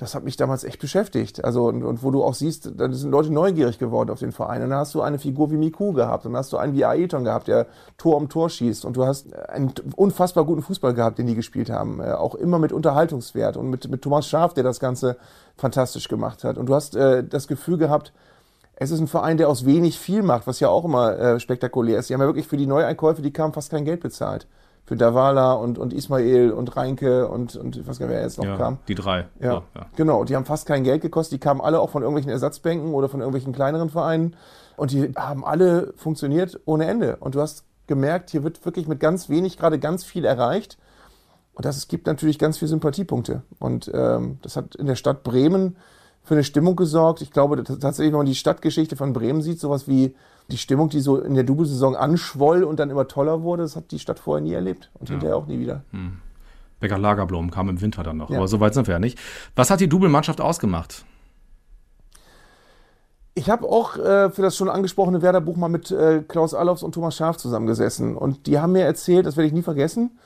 das 0.00 0.14
hat 0.14 0.24
mich 0.24 0.38
damals 0.38 0.64
echt 0.64 0.80
beschäftigt. 0.80 1.44
Also, 1.44 1.66
und, 1.66 1.82
und 1.82 2.02
wo 2.02 2.10
du 2.10 2.24
auch 2.24 2.32
siehst, 2.32 2.72
da 2.74 2.90
sind 2.90 3.10
Leute 3.10 3.30
neugierig 3.30 3.78
geworden 3.78 4.08
auf 4.08 4.20
den 4.20 4.32
Verein. 4.32 4.62
Und 4.62 4.70
dann 4.70 4.78
hast 4.78 4.94
du 4.94 5.02
eine 5.02 5.18
Figur 5.18 5.50
wie 5.50 5.58
Miku 5.58 5.92
gehabt. 5.92 6.24
Und 6.24 6.32
dann 6.32 6.38
hast 6.38 6.54
du 6.54 6.56
einen 6.56 6.72
wie 6.72 6.86
Aeton 6.86 7.22
gehabt, 7.22 7.48
der 7.48 7.66
Tor 7.98 8.16
um 8.16 8.30
Tor 8.30 8.48
schießt. 8.48 8.86
Und 8.86 8.96
du 8.96 9.04
hast 9.04 9.34
einen 9.50 9.74
unfassbar 9.96 10.46
guten 10.46 10.62
Fußball 10.62 10.94
gehabt, 10.94 11.18
den 11.18 11.26
die 11.26 11.34
gespielt 11.34 11.68
haben. 11.68 12.00
Äh, 12.00 12.12
auch 12.12 12.34
immer 12.34 12.58
mit 12.58 12.72
Unterhaltungswert. 12.72 13.58
Und 13.58 13.68
mit, 13.68 13.90
mit 13.90 14.00
Thomas 14.00 14.26
Schaaf, 14.26 14.54
der 14.54 14.64
das 14.64 14.80
Ganze 14.80 15.18
fantastisch 15.58 16.08
gemacht 16.08 16.44
hat. 16.44 16.56
Und 16.56 16.70
du 16.70 16.74
hast 16.74 16.96
äh, 16.96 17.22
das 17.22 17.46
Gefühl 17.46 17.76
gehabt, 17.76 18.14
es 18.80 18.90
ist 18.90 18.98
ein 18.98 19.08
Verein, 19.08 19.36
der 19.36 19.48
aus 19.50 19.66
wenig 19.66 19.98
viel 19.98 20.22
macht, 20.22 20.46
was 20.46 20.58
ja 20.58 20.70
auch 20.70 20.86
immer 20.86 21.16
äh, 21.18 21.38
spektakulär 21.38 21.98
ist. 21.98 22.08
Die 22.08 22.14
haben 22.14 22.22
ja 22.22 22.26
wirklich 22.26 22.48
für 22.48 22.56
die 22.56 22.66
Neueinkäufe, 22.66 23.20
die 23.20 23.30
kamen, 23.30 23.52
fast 23.52 23.70
kein 23.70 23.84
Geld 23.84 24.00
bezahlt. 24.00 24.46
Für 24.86 24.96
Davala 24.96 25.52
und, 25.52 25.78
und 25.78 25.92
Ismail 25.92 26.50
und 26.50 26.74
Reinke 26.76 27.28
und, 27.28 27.54
und 27.56 27.76
ich 27.76 27.86
weiß 27.86 27.98
gar 27.98 28.06
nicht, 28.06 28.14
wer 28.16 28.22
jetzt 28.22 28.38
noch 28.38 28.46
Ja, 28.46 28.56
kam. 28.56 28.78
die 28.88 28.94
drei. 28.94 29.26
Ja, 29.38 29.52
So, 29.52 29.62
ja. 29.78 29.86
genau. 29.96 30.24
Die 30.24 30.34
haben 30.34 30.46
fast 30.46 30.66
kein 30.66 30.82
Geld 30.82 31.02
gekostet. 31.02 31.34
Die 31.34 31.38
kamen 31.38 31.60
alle 31.60 31.78
auch 31.78 31.90
von 31.90 32.02
irgendwelchen 32.02 32.32
Ersatzbänken 32.32 32.94
oder 32.94 33.10
von 33.10 33.20
irgendwelchen 33.20 33.52
kleineren 33.52 33.90
Vereinen. 33.90 34.34
Und 34.78 34.92
die 34.92 35.12
haben 35.14 35.44
alle 35.44 35.92
funktioniert 35.96 36.58
ohne 36.64 36.86
Ende. 36.86 37.16
Und 37.20 37.34
du 37.34 37.40
hast 37.42 37.64
gemerkt, 37.86 38.30
hier 38.30 38.42
wird 38.44 38.64
wirklich 38.64 38.88
mit 38.88 38.98
ganz 38.98 39.28
wenig 39.28 39.58
gerade 39.58 39.78
ganz 39.78 40.04
viel 40.04 40.24
erreicht. 40.24 40.78
Und 41.52 41.66
das 41.66 41.76
es 41.76 41.86
gibt 41.86 42.06
natürlich 42.06 42.38
ganz 42.38 42.56
viele 42.56 42.70
Sympathiepunkte. 42.70 43.42
Und 43.58 43.90
ähm, 43.92 44.38
das 44.40 44.56
hat 44.56 44.74
in 44.74 44.86
der 44.86 44.96
Stadt 44.96 45.22
Bremen 45.22 45.76
für 46.22 46.34
eine 46.34 46.44
Stimmung 46.44 46.76
gesorgt. 46.76 47.22
Ich 47.22 47.30
glaube 47.30 47.62
tatsächlich, 47.62 48.12
wenn 48.12 48.18
man 48.18 48.26
die 48.26 48.34
Stadtgeschichte 48.34 48.96
von 48.96 49.12
Bremen 49.12 49.42
sieht, 49.42 49.60
sowas 49.60 49.88
wie 49.88 50.14
die 50.50 50.58
Stimmung, 50.58 50.88
die 50.88 51.00
so 51.00 51.18
in 51.18 51.34
der 51.34 51.44
Double-Saison 51.44 51.96
anschwoll 51.96 52.64
und 52.64 52.80
dann 52.80 52.90
immer 52.90 53.08
toller 53.08 53.42
wurde, 53.42 53.62
das 53.62 53.76
hat 53.76 53.90
die 53.90 53.98
Stadt 53.98 54.18
vorher 54.18 54.42
nie 54.42 54.52
erlebt 54.52 54.90
und 54.98 55.08
hinterher 55.08 55.36
auch 55.36 55.46
nie 55.46 55.58
wieder. 55.58 55.84
Becker 56.80 56.98
Lagerblom 56.98 57.50
kam 57.50 57.68
im 57.68 57.80
Winter 57.80 58.02
dann 58.02 58.16
noch. 58.16 58.30
Ja. 58.30 58.38
Aber 58.38 58.48
so 58.48 58.58
weit 58.58 58.74
sind 58.74 58.86
wir 58.86 58.94
ja 58.94 58.98
nicht. 58.98 59.18
Was 59.54 59.70
hat 59.70 59.80
die 59.80 59.88
Double-Mannschaft 59.88 60.40
ausgemacht? 60.40 61.04
Ich 63.34 63.48
habe 63.48 63.68
auch 63.68 63.96
äh, 63.96 64.30
für 64.30 64.42
das 64.42 64.56
schon 64.56 64.68
angesprochene 64.68 65.22
Werder-Buch 65.22 65.56
mal 65.56 65.68
mit 65.68 65.90
äh, 65.90 66.22
Klaus 66.26 66.52
Allofs 66.52 66.82
und 66.82 66.92
Thomas 66.92 67.16
Schaaf 67.16 67.36
zusammengesessen. 67.36 68.16
Und 68.16 68.46
die 68.46 68.58
haben 68.58 68.72
mir 68.72 68.84
erzählt, 68.84 69.24
das 69.24 69.36
werde 69.36 69.46
ich 69.46 69.52
nie 69.52 69.62
vergessen, 69.62 70.18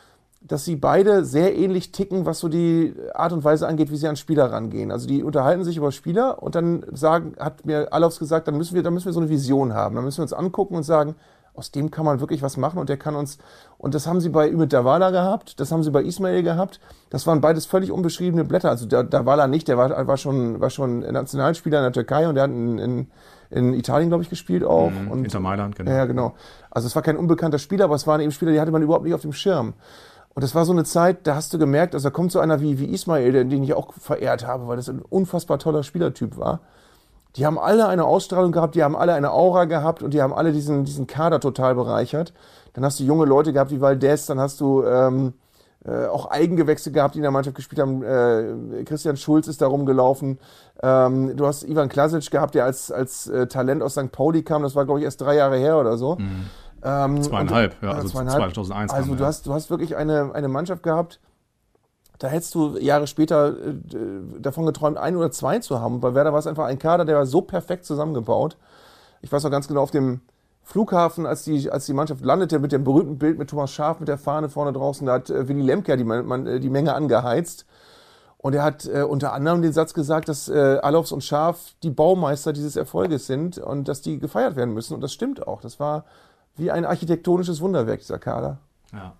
dass 0.46 0.64
sie 0.64 0.76
beide 0.76 1.24
sehr 1.24 1.56
ähnlich 1.56 1.90
ticken, 1.90 2.26
was 2.26 2.38
so 2.38 2.48
die 2.48 2.94
Art 3.14 3.32
und 3.32 3.44
Weise 3.44 3.66
angeht, 3.66 3.90
wie 3.90 3.96
sie 3.96 4.08
an 4.08 4.16
Spieler 4.16 4.52
rangehen. 4.52 4.92
Also 4.92 5.08
die 5.08 5.22
unterhalten 5.22 5.64
sich 5.64 5.78
über 5.78 5.90
Spieler 5.90 6.42
und 6.42 6.54
dann 6.54 6.84
sagen, 6.92 7.34
hat 7.38 7.64
mir 7.64 7.92
Allofs 7.92 8.18
gesagt, 8.18 8.46
dann 8.46 8.56
müssen 8.58 8.74
wir, 8.74 8.82
dann 8.82 8.92
müssen 8.92 9.06
wir 9.06 9.14
so 9.14 9.20
eine 9.20 9.30
Vision 9.30 9.72
haben. 9.72 9.94
Dann 9.94 10.04
müssen 10.04 10.18
wir 10.18 10.24
uns 10.24 10.34
angucken 10.34 10.76
und 10.76 10.82
sagen, 10.82 11.14
aus 11.54 11.70
dem 11.70 11.90
kann 11.90 12.04
man 12.04 12.20
wirklich 12.20 12.42
was 12.42 12.56
machen 12.56 12.78
und 12.78 12.88
der 12.88 12.96
kann 12.96 13.14
uns. 13.14 13.38
Und 13.78 13.94
das 13.94 14.06
haben 14.06 14.20
sie 14.20 14.28
bei 14.28 14.50
Ümit 14.50 14.72
Davala 14.72 15.10
gehabt, 15.10 15.60
das 15.60 15.70
haben 15.70 15.82
sie 15.82 15.90
bei 15.90 16.02
Ismail 16.02 16.42
gehabt. 16.42 16.80
Das 17.10 17.26
waren 17.26 17.40
beides 17.40 17.64
völlig 17.64 17.92
unbeschriebene 17.92 18.44
Blätter. 18.44 18.70
Also 18.70 18.86
Davala 18.86 19.46
nicht, 19.46 19.68
der 19.68 19.78
war, 19.78 20.06
war 20.06 20.16
schon, 20.16 20.60
war 20.60 20.70
schon 20.70 21.00
Nationalspieler 21.00 21.78
in 21.78 21.84
der 21.84 21.92
Türkei 21.92 22.28
und 22.28 22.34
der 22.34 22.44
hat 22.44 22.50
in, 22.50 22.78
in, 22.78 23.06
in 23.50 23.72
Italien, 23.72 24.10
glaube 24.10 24.24
ich, 24.24 24.30
gespielt 24.30 24.64
auch. 24.64 24.90
Mhm, 24.90 25.10
und, 25.10 25.24
Inter 25.24 25.40
Mailand, 25.40 25.76
genau. 25.76 25.90
Ja, 25.90 26.04
genau. 26.06 26.34
Also 26.70 26.88
es 26.88 26.96
war 26.96 27.02
kein 27.02 27.16
unbekannter 27.16 27.58
Spieler, 27.58 27.84
aber 27.84 27.94
es 27.94 28.06
waren 28.06 28.20
eben 28.20 28.32
Spieler, 28.32 28.50
die 28.50 28.60
hatte 28.60 28.72
man 28.72 28.82
überhaupt 28.82 29.04
nicht 29.04 29.14
auf 29.14 29.22
dem 29.22 29.32
Schirm. 29.32 29.74
Und 30.34 30.42
das 30.42 30.54
war 30.54 30.64
so 30.64 30.72
eine 30.72 30.84
Zeit, 30.84 31.26
da 31.26 31.36
hast 31.36 31.54
du 31.54 31.58
gemerkt, 31.58 31.94
also 31.94 32.08
da 32.08 32.12
kommt 32.12 32.32
so 32.32 32.40
einer 32.40 32.60
wie, 32.60 32.78
wie 32.80 32.86
Ismail, 32.86 33.32
den, 33.32 33.62
ich 33.62 33.74
auch 33.74 33.92
verehrt 33.94 34.46
habe, 34.46 34.66
weil 34.66 34.76
das 34.76 34.88
ein 34.88 35.00
unfassbar 35.00 35.58
toller 35.58 35.84
Spielertyp 35.84 36.36
war. 36.36 36.60
Die 37.36 37.46
haben 37.46 37.58
alle 37.58 37.86
eine 37.86 38.04
Ausstrahlung 38.04 38.52
gehabt, 38.52 38.74
die 38.74 38.82
haben 38.82 38.96
alle 38.96 39.14
eine 39.14 39.32
Aura 39.32 39.64
gehabt 39.64 40.02
und 40.02 40.12
die 40.12 40.22
haben 40.22 40.32
alle 40.32 40.52
diesen, 40.52 40.84
diesen 40.84 41.06
Kader 41.06 41.40
total 41.40 41.74
bereichert. 41.74 42.32
Dann 42.72 42.84
hast 42.84 42.98
du 42.98 43.04
junge 43.04 43.24
Leute 43.26 43.52
gehabt 43.52 43.70
wie 43.70 43.80
Valdez, 43.80 44.26
dann 44.26 44.40
hast 44.40 44.60
du 44.60 44.84
ähm, 44.84 45.34
äh, 45.84 46.06
auch 46.06 46.30
Eigengewächse 46.30 46.90
gehabt, 46.90 47.14
die 47.14 47.18
in 47.18 47.22
der 47.22 47.30
Mannschaft 47.30 47.56
gespielt 47.56 47.80
haben. 47.80 48.02
Äh, 48.02 48.84
Christian 48.84 49.16
Schulz 49.16 49.48
ist 49.48 49.62
da 49.62 49.66
rumgelaufen. 49.66 50.38
Ähm, 50.82 51.36
du 51.36 51.46
hast 51.46 51.62
Ivan 51.64 51.88
Klasic 51.88 52.30
gehabt, 52.30 52.54
der 52.54 52.64
als, 52.64 52.90
als 52.90 53.28
äh, 53.28 53.46
Talent 53.46 53.82
aus 53.82 53.92
St. 53.92 54.10
Pauli 54.10 54.42
kam. 54.42 54.62
Das 54.62 54.74
war, 54.74 54.84
glaube 54.84 55.00
ich, 55.00 55.04
erst 55.04 55.20
drei 55.20 55.36
Jahre 55.36 55.58
her 55.58 55.78
oder 55.78 55.96
so. 55.96 56.16
Mhm. 56.16 56.46
Ähm, 56.84 57.22
zweieinhalb, 57.22 57.76
und, 57.80 57.88
ja, 57.88 57.94
also 57.94 58.08
zweieinhalb. 58.08 58.54
2001. 58.54 58.92
Also 58.92 59.08
kam, 59.08 59.16
du, 59.16 59.22
ja. 59.22 59.28
hast, 59.28 59.46
du 59.46 59.52
hast 59.54 59.70
wirklich 59.70 59.96
eine, 59.96 60.34
eine 60.34 60.48
Mannschaft 60.48 60.82
gehabt, 60.82 61.18
da 62.18 62.28
hättest 62.28 62.54
du 62.54 62.76
Jahre 62.78 63.06
später 63.06 63.48
äh, 63.48 63.74
davon 64.38 64.66
geträumt, 64.66 64.98
ein 64.98 65.16
oder 65.16 65.30
zwei 65.30 65.58
zu 65.58 65.80
haben. 65.80 66.00
Bei 66.00 66.14
Werder 66.14 66.32
war 66.32 66.38
es 66.38 66.46
einfach 66.46 66.66
ein 66.66 66.78
Kader, 66.78 67.04
der 67.04 67.16
war 67.16 67.26
so 67.26 67.40
perfekt 67.40 67.84
zusammengebaut. 67.84 68.56
Ich 69.22 69.32
weiß 69.32 69.42
noch 69.42 69.50
ganz 69.50 69.66
genau, 69.66 69.80
auf 69.80 69.90
dem 69.90 70.20
Flughafen, 70.62 71.26
als 71.26 71.44
die, 71.44 71.70
als 71.70 71.86
die 71.86 71.92
Mannschaft 71.92 72.24
landete 72.24 72.58
mit 72.58 72.72
dem 72.72 72.84
berühmten 72.84 73.18
Bild 73.18 73.38
mit 73.38 73.50
Thomas 73.50 73.70
Schaf 73.72 74.00
mit 74.00 74.08
der 74.08 74.18
Fahne 74.18 74.48
vorne 74.48 74.72
draußen, 74.72 75.06
da 75.06 75.14
hat 75.14 75.30
äh, 75.30 75.48
Willy 75.48 75.62
Lemke 75.62 75.96
die, 75.96 76.04
man, 76.04 76.46
äh, 76.46 76.60
die 76.60 76.70
Menge 76.70 76.94
angeheizt. 76.94 77.66
Und 78.38 78.54
er 78.54 78.62
hat 78.62 78.84
äh, 78.86 79.02
unter 79.02 79.32
anderem 79.32 79.62
den 79.62 79.72
Satz 79.72 79.94
gesagt, 79.94 80.28
dass 80.28 80.50
äh, 80.50 80.78
Alofs 80.82 81.12
und 81.12 81.24
Schaf 81.24 81.74
die 81.82 81.88
Baumeister 81.88 82.52
dieses 82.52 82.76
Erfolges 82.76 83.26
sind 83.26 83.56
und 83.56 83.88
dass 83.88 84.02
die 84.02 84.18
gefeiert 84.18 84.54
werden 84.54 84.74
müssen. 84.74 84.94
Und 84.94 85.00
das 85.00 85.14
stimmt 85.14 85.46
auch. 85.46 85.62
Das 85.62 85.80
war 85.80 86.04
wie 86.56 86.70
ein 86.70 86.84
architektonisches 86.84 87.60
Wunderwerk, 87.60 88.00
dieser 88.00 88.18
Kader. 88.18 88.58
Ja. 88.92 89.14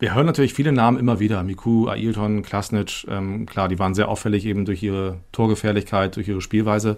Wir 0.00 0.12
hören 0.14 0.26
natürlich 0.26 0.54
viele 0.54 0.72
Namen 0.72 0.98
immer 0.98 1.20
wieder. 1.20 1.42
Miku, 1.44 1.86
Ailton, 1.88 2.42
Klasnic. 2.42 3.06
Ähm, 3.08 3.46
klar, 3.46 3.68
die 3.68 3.78
waren 3.78 3.94
sehr 3.94 4.08
auffällig 4.08 4.44
eben 4.44 4.64
durch 4.64 4.82
ihre 4.82 5.18
Torgefährlichkeit, 5.30 6.16
durch 6.16 6.26
ihre 6.26 6.40
Spielweise. 6.40 6.96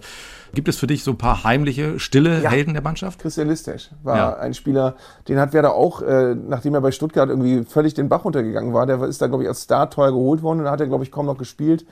Gibt 0.53 0.67
es 0.67 0.77
für 0.77 0.87
dich 0.87 1.03
so 1.03 1.11
ein 1.11 1.17
paar 1.17 1.43
heimliche, 1.43 1.99
stille 1.99 2.41
Ja. 2.41 2.49
Helden 2.49 2.73
der 2.73 2.81
Mannschaft? 2.81 3.19
Christian 3.19 3.47
Listesch 3.49 3.91
war 4.03 4.17
Ja. 4.17 4.37
ein 4.37 4.55
Spieler, 4.55 4.95
den 5.27 5.39
hat 5.39 5.53
Werder 5.53 5.75
auch, 5.75 6.01
äh, 6.01 6.33
nachdem 6.33 6.73
er 6.73 6.81
bei 6.81 6.91
Stuttgart 6.91 7.29
irgendwie 7.29 7.63
völlig 7.65 7.93
den 7.93 8.09
Bach 8.09 8.25
runtergegangen 8.25 8.73
war, 8.73 8.87
der 8.87 9.01
ist 9.03 9.21
da, 9.21 9.27
glaube 9.27 9.43
ich, 9.43 9.49
als 9.49 9.61
Star 9.61 9.89
teuer 9.91 10.11
geholt 10.11 10.41
worden 10.41 10.59
und 10.59 10.65
da 10.65 10.71
hat 10.71 10.81
er, 10.81 10.87
glaube 10.87 11.03
ich, 11.03 11.11
kaum 11.11 11.27
noch 11.27 11.37
gespielt. 11.37 11.85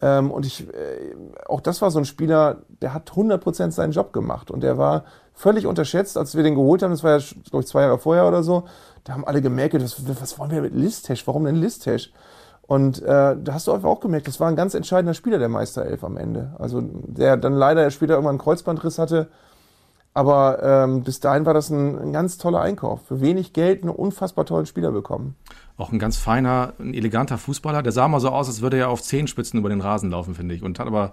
Ähm, 0.00 0.30
und 0.30 0.46
ich, 0.46 0.68
äh, 0.68 1.16
auch 1.46 1.60
das 1.60 1.82
war 1.82 1.90
so 1.90 1.98
ein 1.98 2.04
Spieler, 2.04 2.58
der 2.82 2.94
hat 2.94 3.10
100% 3.16 3.72
seinen 3.74 3.92
Job 3.92 4.12
gemacht 4.12 4.50
und 4.50 4.62
der 4.62 4.78
war 4.78 5.04
völlig 5.36 5.66
unterschätzt, 5.66 6.16
als 6.18 6.34
wir 6.34 6.42
den 6.42 6.56
geholt 6.56 6.82
haben, 6.82 6.90
das 6.90 7.04
war 7.04 7.18
ja, 7.18 7.24
glaube 7.50 7.62
ich, 7.62 7.68
zwei 7.68 7.82
Jahre 7.82 7.98
vorher 7.98 8.26
oder 8.26 8.42
so, 8.42 8.64
da 9.04 9.12
haben 9.12 9.24
alle 9.24 9.40
gemerkt, 9.40 9.74
was, 9.74 10.02
was 10.20 10.38
wollen 10.38 10.50
wir 10.50 10.62
mit 10.62 10.74
Listesch, 10.74 11.26
warum 11.26 11.44
denn 11.44 11.56
Listesch? 11.56 12.10
Und 12.62 13.00
äh, 13.02 13.36
da 13.36 13.52
hast 13.52 13.68
du 13.68 13.72
auch 13.72 14.00
gemerkt, 14.00 14.26
das 14.26 14.40
war 14.40 14.48
ein 14.48 14.56
ganz 14.56 14.74
entscheidender 14.74 15.14
Spieler 15.14 15.38
der 15.38 15.48
Meisterelf 15.48 16.02
am 16.02 16.16
Ende. 16.16 16.56
Also 16.58 16.80
der 16.82 17.36
dann 17.36 17.52
leider 17.52 17.88
später 17.92 18.14
irgendwann 18.14 18.32
einen 18.32 18.40
Kreuzbandriss 18.40 18.98
hatte, 18.98 19.28
aber 20.14 20.62
ähm, 20.62 21.02
bis 21.02 21.20
dahin 21.20 21.44
war 21.44 21.52
das 21.52 21.68
ein, 21.68 21.98
ein 21.98 22.12
ganz 22.14 22.38
toller 22.38 22.62
Einkauf. 22.62 23.02
Für 23.06 23.20
wenig 23.20 23.52
Geld 23.52 23.82
einen 23.82 23.90
unfassbar 23.90 24.46
tollen 24.46 24.64
Spieler 24.64 24.90
bekommen. 24.90 25.36
Auch 25.76 25.92
ein 25.92 25.98
ganz 25.98 26.16
feiner, 26.16 26.72
ein 26.80 26.94
eleganter 26.94 27.36
Fußballer. 27.36 27.82
Der 27.82 27.92
sah 27.92 28.08
mal 28.08 28.18
so 28.18 28.30
aus, 28.30 28.48
als 28.48 28.62
würde 28.62 28.78
er 28.78 28.88
auf 28.88 29.02
Zehenspitzen 29.02 29.60
über 29.60 29.68
den 29.68 29.82
Rasen 29.82 30.10
laufen, 30.10 30.34
finde 30.34 30.54
ich. 30.54 30.62
Und 30.62 30.78
hat 30.78 30.86
aber 30.86 31.12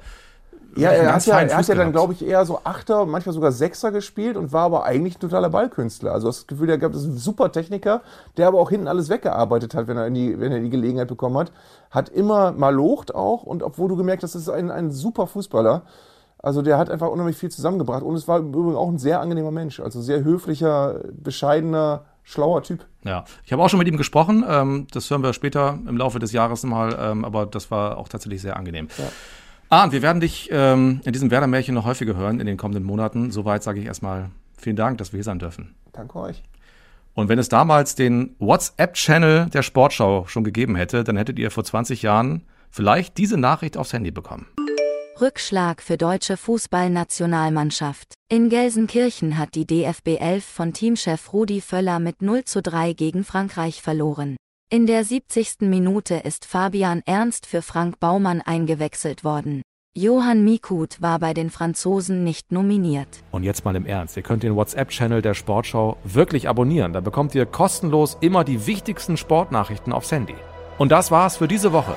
Ja, 0.75 0.89
er 0.89 1.13
hat 1.13 1.25
ja, 1.25 1.39
er 1.39 1.57
hat 1.57 1.67
ja 1.67 1.75
dann, 1.75 1.91
glaube 1.91 2.13
ich, 2.13 2.25
eher 2.25 2.45
so 2.45 2.59
Achter, 2.63 3.05
manchmal 3.05 3.33
sogar 3.33 3.51
Sechser 3.51 3.91
gespielt 3.91 4.38
und 4.38 4.51
war 4.51 4.63
aber 4.63 4.83
eigentlich 4.83 5.17
ein 5.17 5.19
totaler 5.19 5.49
Ballkünstler. 5.49 6.12
Also 6.12 6.27
das 6.27 6.47
Gefühl, 6.47 6.69
er 6.69 6.77
gab 6.77 6.93
es 6.93 7.03
ein 7.03 7.17
super 7.17 7.51
Techniker, 7.51 8.01
der 8.38 8.47
aber 8.47 8.59
auch 8.59 8.69
hinten 8.69 8.88
alles 8.88 9.09
weggearbeitet 9.09 9.75
hat, 9.75 9.88
wenn 9.88 9.97
er, 9.97 10.09
die, 10.09 10.39
wenn 10.39 10.51
er 10.51 10.59
die 10.59 10.69
Gelegenheit 10.69 11.07
bekommen 11.07 11.38
hat. 11.38 11.51
Hat 11.91 12.09
immer 12.09 12.51
mal 12.51 12.73
locht 12.73 13.13
auch 13.13 13.43
und 13.43 13.62
obwohl 13.62 13.89
du 13.89 13.95
gemerkt 13.95 14.23
hast, 14.23 14.36
das 14.36 14.43
ist 14.43 14.49
ein, 14.49 14.71
ein 14.71 14.91
super 14.91 15.27
Fußballer. 15.27 15.83
Also 16.39 16.62
der 16.62 16.77
hat 16.77 16.89
einfach 16.89 17.07
unheimlich 17.07 17.38
viel 17.38 17.49
zusammengebracht 17.49 18.03
und 18.03 18.15
es 18.15 18.27
war 18.27 18.39
im 18.39 18.49
Übrigen 18.49 18.75
auch 18.75 18.89
ein 18.89 18.97
sehr 18.97 19.21
angenehmer 19.21 19.51
Mensch. 19.51 19.79
Also 19.79 20.01
sehr 20.01 20.23
höflicher, 20.23 20.99
bescheidener, 21.13 22.03
schlauer 22.23 22.63
Typ. 22.63 22.86
Ja, 23.05 23.23
ich 23.45 23.53
habe 23.53 23.62
auch 23.62 23.69
schon 23.69 23.79
mit 23.79 23.88
ihm 23.88 23.97
gesprochen. 23.97 24.43
Ähm, 24.47 24.88
das 24.91 25.09
hören 25.09 25.23
wir 25.23 25.33
später 25.33 25.79
im 25.88 25.97
Laufe 25.97 26.19
des 26.19 26.31
Jahres 26.31 26.63
mal. 26.63 26.97
Ähm, 26.99 27.23
aber 27.23 27.45
das 27.45 27.71
war 27.71 27.97
auch 27.97 28.09
tatsächlich 28.09 28.41
sehr 28.41 28.57
angenehm. 28.57 28.88
Ja. 28.97 29.05
Ah, 29.73 29.86
und 29.86 29.91
wir 29.91 30.03
werden 30.03 30.19
dich 30.19 30.49
ähm, 30.51 31.01
in 31.03 31.13
diesem 31.13 31.31
Werder-Märchen 31.31 31.73
noch 31.73 31.86
häufiger 31.86 32.15
hören 32.15 32.39
in 32.39 32.45
den 32.45 32.57
kommenden 32.57 32.83
Monaten. 32.83 33.31
Soweit 33.31 33.63
sage 33.63 33.79
ich 33.79 33.88
erstmal 33.88 34.29
vielen 34.55 34.75
Dank, 34.75 34.99
dass 34.99 35.13
wir 35.13 35.17
hier 35.17 35.23
sein 35.23 35.39
dürfen. 35.39 35.73
Danke 35.93 36.19
euch. 36.19 36.43
Und 37.15 37.27
wenn 37.27 37.39
es 37.39 37.49
damals 37.49 37.95
den 37.95 38.36
WhatsApp-Channel 38.38 39.49
der 39.49 39.63
Sportschau 39.63 40.27
schon 40.27 40.43
gegeben 40.43 40.75
hätte, 40.75 41.03
dann 41.03 41.17
hättet 41.17 41.39
ihr 41.39 41.49
vor 41.49 41.63
20 41.63 42.03
Jahren 42.03 42.43
vielleicht 42.69 43.17
diese 43.17 43.38
Nachricht 43.38 43.75
aufs 43.75 43.93
Handy 43.93 44.12
bekommen. 44.12 44.45
Rückschlag 45.19 45.81
für 45.81 45.97
deutsche 45.97 46.38
Fußballnationalmannschaft. 46.38 48.13
In 48.29 48.49
Gelsenkirchen 48.49 49.39
hat 49.39 49.55
die 49.55 49.65
DFB 49.65 50.19
11 50.19 50.45
von 50.45 50.73
Teamchef 50.73 51.33
Rudi 51.33 51.62
Völler 51.62 51.97
mit 51.99 52.21
0 52.21 52.43
zu 52.43 52.62
3 52.62 52.93
gegen 52.93 53.23
Frankreich 53.23 53.81
verloren. 53.81 54.36
In 54.69 54.88
der 54.88 55.04
70. 55.04 55.62
Minute 55.62 56.15
ist 56.15 56.45
Fabian 56.45 57.04
Ernst 57.06 57.45
für 57.45 57.62
Frank 57.62 57.99
Baumann 57.99 58.41
eingewechselt 58.41 59.23
worden. 59.23 59.62
Johann 59.95 60.43
Mikut 60.43 60.99
war 60.99 61.19
bei 61.19 61.36
den 61.36 61.52
Franzosen 61.52 62.23
nicht 62.23 62.52
nominiert. 62.52 63.08
Und 63.30 63.43
jetzt 63.43 63.63
mal 63.65 63.76
im 63.76 63.86
Ernst, 63.86 64.17
ihr 64.17 64.23
könnt 64.23 64.41
den 64.41 64.56
WhatsApp-Channel 64.56 65.21
der 65.21 65.36
Sportschau 65.36 65.97
wirklich 66.04 66.49
abonnieren. 66.49 66.93
Da 66.93 67.02
bekommt 67.02 67.36
ihr 67.36 67.45
kostenlos 67.45 68.17
immer 68.19 68.43
die 68.43 68.65
wichtigsten 68.65 69.15
Sportnachrichten 69.15 69.93
aufs 69.93 70.12
Handy. 70.12 70.36
Und 70.80 70.91
das 70.91 71.12
war's 71.12 71.38
für 71.38 71.47
diese 71.47 71.71
Woche. 71.71 71.95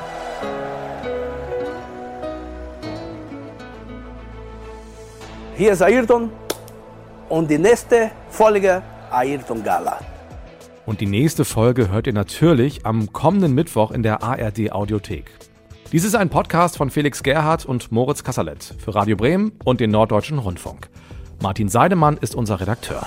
Hier 5.57 5.73
ist 5.73 5.81
Ayrton 5.81 6.31
und 7.31 7.51
die 7.51 7.59
nächste 7.59 8.11
Folge 8.29 8.83
Ayrton 9.11 9.65
Gala. 9.65 10.16
Und 10.87 11.01
die 11.01 11.07
nächste 11.07 11.45
Folge 11.45 11.91
hört 11.91 12.07
ihr 12.07 12.13
natürlich 12.13 12.87
am 12.87 13.13
kommenden 13.13 13.55
Mittwoch 13.55 13.91
in 13.91 14.05
der 14.05 14.23
ARD 14.23 14.71
Audiothek. 14.71 15.25
Dies 15.93 16.05
ist 16.05 16.15
ein 16.15 16.31
Podcast 16.31 16.77
von 16.77 16.91
Felix 16.91 17.25
Gerhardt 17.25 17.67
und 17.67 17.91
Moritz 17.91 18.23
Kasserlet 18.23 18.75
für 18.79 18.95
Radio 18.95 19.17
Bremen 19.17 19.53
und 19.65 19.81
den 19.81 19.91
Norddeutschen 19.91 20.39
Rundfunk. 20.39 20.89
Martin 21.43 21.69
Seidemann 21.69 22.17
ist 22.17 22.35
unser 22.35 22.61
Redakteur. 22.61 23.05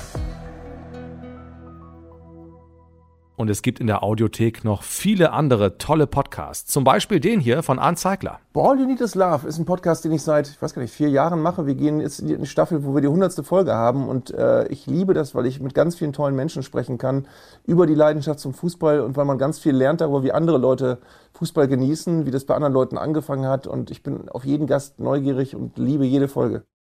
Und 3.39 3.49
es 3.49 3.61
gibt 3.61 3.79
in 3.79 3.87
der 3.87 4.03
Audiothek 4.03 4.65
noch 4.65 4.83
viele 4.83 5.31
andere 5.31 5.77
tolle 5.77 6.07
Podcasts. 6.07 6.69
Zum 6.69 6.83
Beispiel 6.83 7.21
den 7.21 7.39
hier 7.39 7.63
von 7.63 7.79
Arndt 7.79 7.97
Zeigler. 7.97 8.41
All 8.53 8.77
You 8.77 8.85
Need 8.85 8.99
Is 8.99 9.15
Love 9.15 9.47
ist 9.47 9.57
ein 9.57 9.63
Podcast, 9.63 10.03
den 10.03 10.11
ich 10.11 10.23
seit, 10.23 10.49
ich 10.49 10.61
weiß 10.61 10.73
gar 10.73 10.81
nicht, 10.81 10.93
vier 10.93 11.07
Jahren 11.07 11.41
mache. 11.41 11.65
Wir 11.65 11.75
gehen 11.75 12.01
jetzt 12.01 12.19
in 12.19 12.27
die 12.27 12.45
Staffel, 12.45 12.83
wo 12.83 12.93
wir 12.95 13.01
die 13.01 13.07
hundertste 13.07 13.45
Folge 13.45 13.73
haben 13.73 14.09
und 14.09 14.31
äh, 14.31 14.67
ich 14.67 14.87
liebe 14.87 15.13
das, 15.13 15.35
weil 15.35 15.45
ich 15.45 15.61
mit 15.61 15.73
ganz 15.73 15.95
vielen 15.95 16.11
tollen 16.11 16.35
Menschen 16.35 16.63
sprechen 16.63 16.97
kann 16.97 17.27
über 17.65 17.87
die 17.87 17.95
Leidenschaft 17.95 18.41
zum 18.41 18.53
Fußball 18.53 18.99
und 18.99 19.15
weil 19.15 19.23
man 19.23 19.37
ganz 19.37 19.57
viel 19.57 19.73
lernt 19.73 20.01
darüber, 20.01 20.21
wie 20.23 20.33
andere 20.33 20.57
Leute 20.57 20.97
Fußball 21.31 21.69
genießen, 21.69 22.25
wie 22.25 22.31
das 22.31 22.43
bei 22.43 22.55
anderen 22.55 22.73
Leuten 22.73 22.97
angefangen 22.97 23.45
hat 23.45 23.67
und 23.67 23.89
ich 23.89 24.03
bin 24.03 24.27
auf 24.27 24.43
jeden 24.43 24.67
Gast 24.67 24.99
neugierig 24.99 25.55
und 25.55 25.77
liebe 25.77 26.03
jede 26.03 26.27
Folge. 26.27 26.65